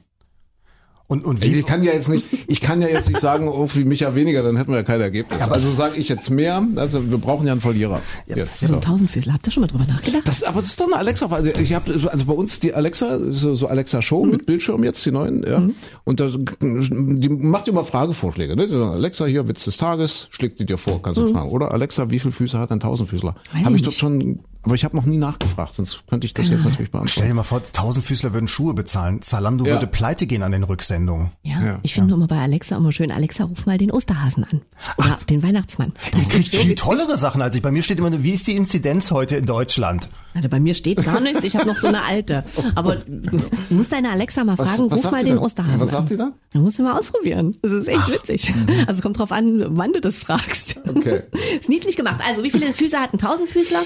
[1.09, 3.69] Und, und wie, Ich kann ja jetzt nicht, ich kann ja jetzt nicht sagen, oh,
[3.75, 5.43] wie Micha weniger, dann hätten wir ja kein Ergebnis.
[5.45, 6.67] aber- also sage ich jetzt mehr.
[6.77, 8.01] Also wir brauchen ja einen Verlierer.
[8.27, 8.37] jetzt.
[8.39, 8.75] Ja, so So.
[8.75, 9.33] ein Tausendfüßler.
[9.33, 10.23] Habt ihr schon mal drüber nachgedacht?
[10.27, 11.27] Das, aber das ist doch eine Alexa.
[11.27, 14.31] Also ich habe also bei uns die Alexa, so, so Alexa Show Mhm.
[14.33, 15.63] mit Bildschirm jetzt die neuen, ja.
[16.05, 16.29] Und da,
[16.61, 18.57] die macht immer Fragevorschläge.
[18.57, 18.65] Ne?
[18.93, 21.51] Alexa hier Witz des Tages, schlägt die dir vor, kannst du fragen.
[21.51, 23.35] Oder Alexa, wie viele Füße hat ein Tausendfüßler?
[23.55, 23.65] Mhm.
[23.65, 23.99] Habe ich nicht.
[23.99, 27.29] schon, aber ich habe noch nie nachgefragt, sonst könnte ich das jetzt natürlich stell beantworten.
[27.29, 29.23] dir mal vor, Tausendfüßler würden Schuhe bezahlen.
[29.23, 29.73] Zalando Ja.
[29.73, 31.31] würde pleite gehen an den Rücksendungen.
[31.43, 34.61] Ja, Ja, ich finde immer bei Alexa immer schön, Alexa, ruf mal den Osterhasen an.
[34.99, 35.93] Oder den Weihnachtsmann.
[36.13, 37.63] Das kriegt viel tollere Sachen als ich.
[37.63, 40.09] Bei mir steht immer, wie ist die Inzidenz heute in Deutschland?
[40.35, 42.45] Also bei mir steht gar nichts, ich habe noch so eine alte.
[42.75, 43.41] Aber du
[43.71, 45.39] musst deine Alexa mal Was- fragen, was ruf mal den denn?
[45.39, 46.09] Osterhasen Was sagt an.
[46.09, 46.33] sie da?
[46.53, 47.57] Dann musst du mal ausprobieren.
[47.63, 48.55] Das ist echt witzig.
[48.55, 48.67] Mhm.
[48.81, 50.77] Also es kommt drauf an, wann du das fragst.
[50.87, 51.23] Okay.
[51.61, 52.21] Ist niedlich gemacht.
[52.27, 53.81] Also wie viele Füße hat ein Tausendfüßler?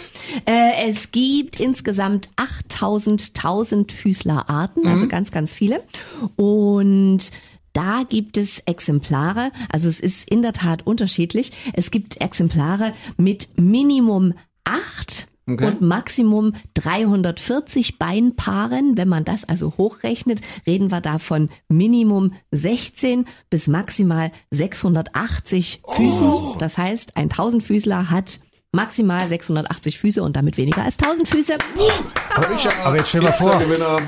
[0.47, 5.09] Äh, es gibt insgesamt 8000 Tausendfüßlerarten, also Mhm.
[5.09, 5.83] ganz, ganz viele.
[6.37, 7.31] Und
[7.73, 11.53] Da gibt es Exemplare, also es ist in der Tat unterschiedlich.
[11.73, 15.67] Es gibt Exemplare mit Minimum acht Okay.
[15.67, 18.97] und Maximum 340 Beinpaaren.
[18.97, 26.33] Wenn man das also hochrechnet, reden wir da von Minimum 16 bis maximal 680 Füßen.
[26.59, 28.41] Das heißt, ein Tausendfüßler hat
[28.73, 31.59] maximal 680 Füße und damit weniger als 1000 Füße.
[32.85, 33.61] Aber jetzt stell dir mal vor,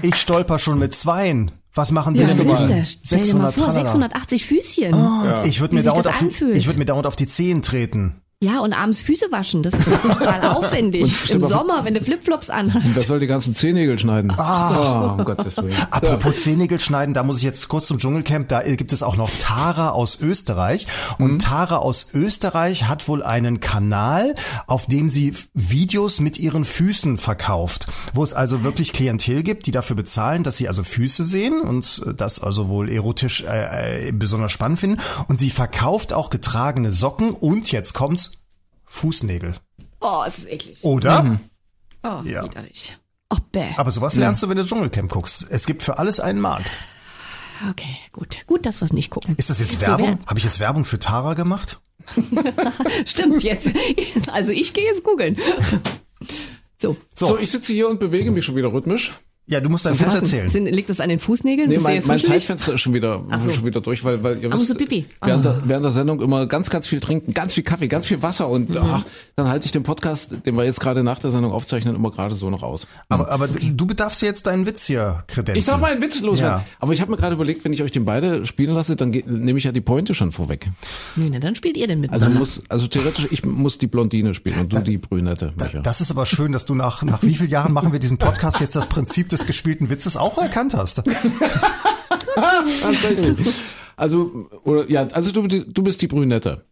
[0.02, 1.50] ich stolper schon mit zweien.
[1.74, 2.66] Was machen die Ja, denn das ist mal?
[2.68, 2.84] der.
[2.84, 3.80] Stell dir mal vor, tralala.
[3.88, 4.94] 680 Füßchen.
[5.44, 5.80] Ich würde mir,
[6.54, 8.20] ich würd mir dauernd auf die Zehen treten.
[8.42, 11.30] Ja, und abends Füße waschen, das ist ja total aufwendig.
[11.30, 12.88] Im Sommer, wenn du Flipflops anhast.
[12.92, 14.32] Wer soll die ganzen Zehennägel schneiden?
[14.32, 15.76] Ah, um Gottes Willen.
[15.92, 19.30] Apropos Zehennägel schneiden, da muss ich jetzt kurz zum Dschungelcamp, da gibt es auch noch
[19.38, 20.88] Tara aus Österreich.
[21.18, 24.34] Und Tara aus Österreich hat wohl einen Kanal,
[24.66, 27.86] auf dem sie Videos mit ihren Füßen verkauft.
[28.12, 32.02] Wo es also wirklich Klientel gibt, die dafür bezahlen, dass sie also Füße sehen und
[32.16, 35.00] das also wohl erotisch äh, äh, besonders spannend finden.
[35.28, 38.31] Und sie verkauft auch getragene Socken und jetzt kommt's,
[38.92, 39.54] Fußnägel.
[40.00, 40.84] Oh, es ist eklig.
[40.84, 41.40] Oder?
[42.02, 42.44] Oh, Ja.
[42.44, 42.98] widerlich.
[43.30, 43.70] Oh, bäh.
[43.78, 45.46] Aber sowas lernst du, wenn du Dschungelcamp guckst.
[45.48, 46.78] Es gibt für alles einen Markt.
[47.70, 48.46] Okay, gut.
[48.46, 49.34] Gut, dass wir es nicht gucken.
[49.38, 50.18] Ist das jetzt So Werbung?
[50.26, 51.80] Habe ich jetzt Werbung für Tara gemacht?
[53.06, 53.70] Stimmt, jetzt.
[54.30, 55.36] Also ich gehe jetzt googeln.
[56.78, 56.96] So.
[57.14, 57.38] So.
[57.38, 59.12] ich sitze hier und bewege mich schon wieder rhythmisch.
[59.48, 60.48] Ja, du musst deinen Witz erzählen.
[60.48, 61.68] Sind, liegt das an den Fußnägeln?
[61.68, 62.20] Nee, mein, mein?
[62.20, 63.50] Zeitfenster ist schon wieder, so.
[63.50, 65.04] schon wieder durch, weil, weil ihr Ah, musst wisst, du Pipi?
[65.20, 65.54] Während, Ah.
[65.54, 68.48] der, während der Sendung immer ganz, ganz viel trinken, ganz viel Kaffee, ganz viel Wasser
[68.48, 68.76] und Mhm.
[68.80, 72.12] ach, dann halte ich den Podcast, den wir jetzt gerade nach der Sendung aufzeichnen, immer
[72.12, 72.86] gerade so noch aus.
[73.08, 75.58] Aber, aber du darfst jetzt deinen Witz hier kredenzen.
[75.58, 76.60] Ich darf mal einen Witz loswerden.
[76.60, 76.64] Ja.
[76.78, 79.58] Aber ich habe mir gerade überlegt, wenn ich euch den beide spielen lasse, dann nehme
[79.58, 80.70] ich ja die Pointe schon vorweg.
[81.16, 82.12] Nee, na, dann spielt ihr den mit.
[82.12, 85.52] Also muss, also theoretisch, ich muss die Blondine spielen und du die Brünette.
[85.58, 88.18] Da, das ist aber schön, dass du nach, nach wie vielen Jahren machen wir diesen
[88.18, 91.02] Podcast jetzt das Prinzip des gespielten Witzes auch erkannt hast.
[93.96, 96.64] Also, oder, ja, also du, du bist die Brünette.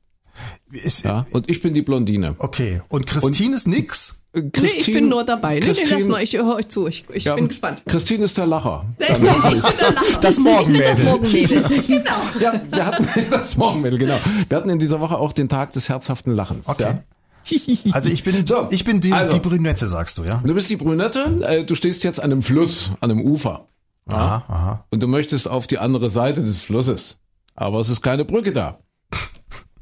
[0.73, 2.35] Ist, Ja, und ich bin die Blondine.
[2.39, 2.81] Okay.
[2.89, 4.25] Und Christine ist nix?
[4.33, 5.55] Äh, nee, ich bin nur dabei.
[5.55, 6.87] Nee, nee, Christine- lass mal, ich höre euch zu.
[6.87, 7.83] Ich, ich Ja, bin gespannt.
[7.87, 8.87] Christine ist der Lacher.
[8.99, 10.19] ich bin der Lacher.
[10.23, 10.89] Das Morgenmädel.
[10.89, 11.63] Das Morgenmädel.
[11.87, 12.11] genau.
[12.41, 14.19] Ja, wir hatten das Morgenmittel, genau.
[14.49, 16.67] Wir hatten in dieser Woche auch den Tag des herzhaften Lachens.
[16.69, 16.83] Okay.
[16.85, 17.03] Ja.
[17.93, 19.37] Also ich bin, So, ich bin die, also.
[19.37, 20.43] die Brünette, sagst du, ja?
[20.45, 23.69] Du bist die Brünette, äh, du stehst jetzt an einem Fluss, an einem Ufer.
[24.07, 24.85] Aha, aha.
[24.91, 27.19] Und du möchtest auf die andere Seite des Flusses.
[27.55, 28.79] Aber es ist keine Brücke da.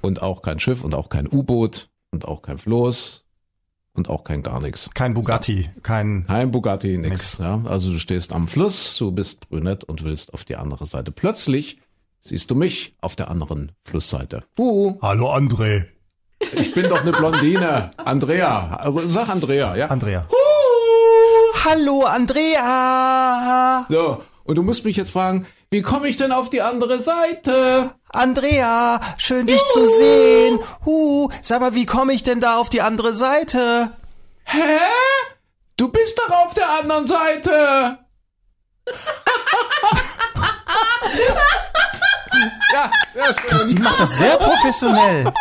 [0.01, 3.25] Und auch kein Schiff und auch kein U-Boot und auch kein Floß
[3.95, 4.89] und auch kein gar nichts.
[4.95, 7.11] Kein Bugatti, kein, Kein Bugatti, nix.
[7.11, 7.39] Nix.
[7.39, 11.11] Ja, also du stehst am Fluss, du bist brünett und willst auf die andere Seite.
[11.11, 11.79] Plötzlich
[12.21, 14.45] siehst du mich auf der anderen Flussseite.
[14.57, 15.87] Uh, Hallo André.
[16.39, 17.91] Ich bin doch eine Blondine.
[17.97, 18.93] Andrea.
[19.07, 19.86] Sag Andrea, ja.
[19.86, 20.26] Andrea.
[21.64, 23.84] Hallo Andrea.
[23.89, 27.91] So, und du musst mich jetzt fragen, wie komme ich denn auf die andere Seite?
[28.11, 30.61] Andrea, schön dich zu sehen.
[30.86, 33.91] Huh, sag mal, wie komme ich denn da auf die andere Seite?
[34.45, 34.78] Hä?
[35.76, 37.99] Du bist doch auf der anderen Seite.
[42.73, 43.49] ja, sehr schön.
[43.49, 45.33] Christine macht das sehr professionell.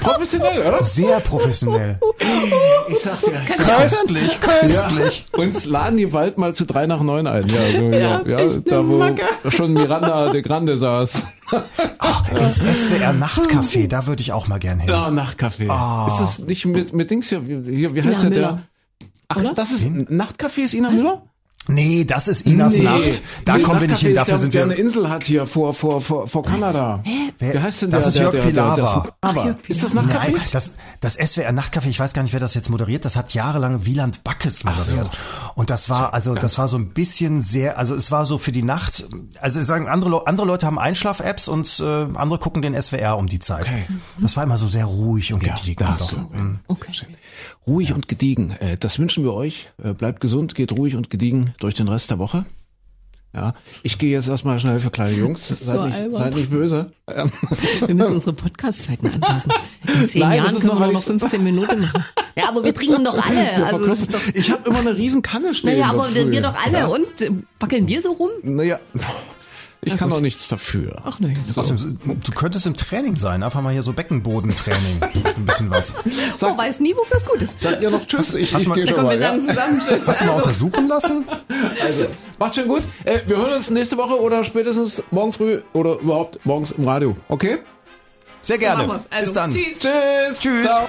[0.00, 0.82] Professionell, oder?
[0.82, 1.98] Sehr professionell.
[2.88, 3.40] Ich sag dir.
[3.46, 5.26] Köstlich, köstlich.
[5.32, 7.48] Uns laden die bald mal zu drei nach neun ein.
[7.48, 9.24] Ja, so, ja, ja, echt da wo Macke.
[9.48, 11.24] schon Miranda de Grande saß.
[12.30, 14.88] Ins SWR Nachtcafé, da würde ich auch mal gern hin.
[14.88, 16.06] Ja, Nachtcafé.
[16.06, 17.46] Ist das nicht mit, mit Dings hier?
[17.46, 18.42] Wie, wie heißt Ina der?
[18.42, 18.62] Müller.
[19.28, 21.22] Ach, das ist ein Nachtcafé ist Ina Müller?
[21.68, 23.22] Nee, das ist Inas Nacht.
[23.44, 24.72] Da Nee, kommen wir nicht hin, dafür der, sind der wir.
[24.72, 27.04] eine Insel hat hier vor, vor, vor, vor Kanada.
[27.38, 28.00] Wer- Wie heißt denn der?
[28.00, 29.08] das ist der, Jörg der, der, der, Pilawa.
[29.20, 30.32] das, Jörg ist das Nachtcafé?
[30.32, 33.32] Nein, das, das SWR Nachtcafé, ich weiß gar nicht, wer das jetzt moderiert, das hat
[33.32, 35.08] jahrelang Wieland Backes moderiert.
[35.54, 38.50] Und das war, also, das war so ein bisschen sehr, also es war so für
[38.52, 39.06] die Nacht,
[39.40, 41.84] also sagen, andere, andere Leute haben Einschlaf-Apps und äh,
[42.14, 43.68] andere gucken den SWR um die Zeit.
[43.68, 43.84] Okay.
[44.20, 45.86] Das war immer so sehr ruhig und gediegen.
[45.88, 46.16] hast du.
[46.16, 46.58] Mhm.
[46.66, 46.90] Okay.
[47.66, 48.50] Ruhig und gediegen.
[48.60, 49.68] Äh, Das wünschen wir euch.
[49.82, 52.44] Äh, Bleibt gesund, geht ruhig und gediegen durch den Rest der Woche.
[53.34, 53.52] Ja,
[53.82, 55.48] ich gehe jetzt erstmal schnell für kleine Jungs.
[55.48, 56.18] so Seid nicht, albern.
[56.18, 56.92] seid nicht böse.
[57.08, 57.32] Ähm,
[57.86, 59.52] Wir müssen unsere Podcast-Zeiten anpassen.
[59.86, 62.04] In zehn Nein, Jahren können noch, wir noch ich- 15 Minuten machen.
[62.34, 63.36] Ja, aber wir trinken doch alle.
[63.36, 65.72] wir Also das ist doch, ich habe immer eine riesen Kanne stehen.
[65.78, 66.78] naja, aber wir, wir doch alle.
[66.78, 66.86] Ja.
[66.86, 68.30] Und äh, wackeln wir so rum?
[68.42, 68.80] Naja,
[69.84, 71.02] ich kann doch nichts dafür.
[71.04, 71.36] Ach nein.
[71.56, 75.02] Außerdem, Du könntest im Training sein, einfach mal hier so Beckenbodentraining.
[75.36, 75.92] Ein bisschen was.
[76.40, 77.60] Man weiß nie, wofür es gut ist.
[77.60, 78.34] Sagt ihr noch Tschüss?
[78.34, 79.18] Ich, Hast ich gehe schon kommen mal.
[79.18, 79.30] wir Ja?
[79.32, 80.06] sagen zusammen Tschüss.
[80.06, 81.24] Hast du mal untersuchen lassen?
[81.84, 82.06] Also,
[82.38, 82.82] macht schon gut.
[83.04, 87.16] Äh, wir hören uns nächste Woche oder spätestens morgen früh oder überhaupt morgens im Radio.
[87.28, 87.58] Okay?
[88.42, 88.86] Sehr gerne.
[88.86, 89.06] Machen wir's.
[89.10, 89.50] Also, Bis dann.
[89.50, 89.78] Tschüss.
[89.80, 90.40] Tschüss.
[90.40, 90.64] Tschüss.
[90.70, 90.88] Ciao.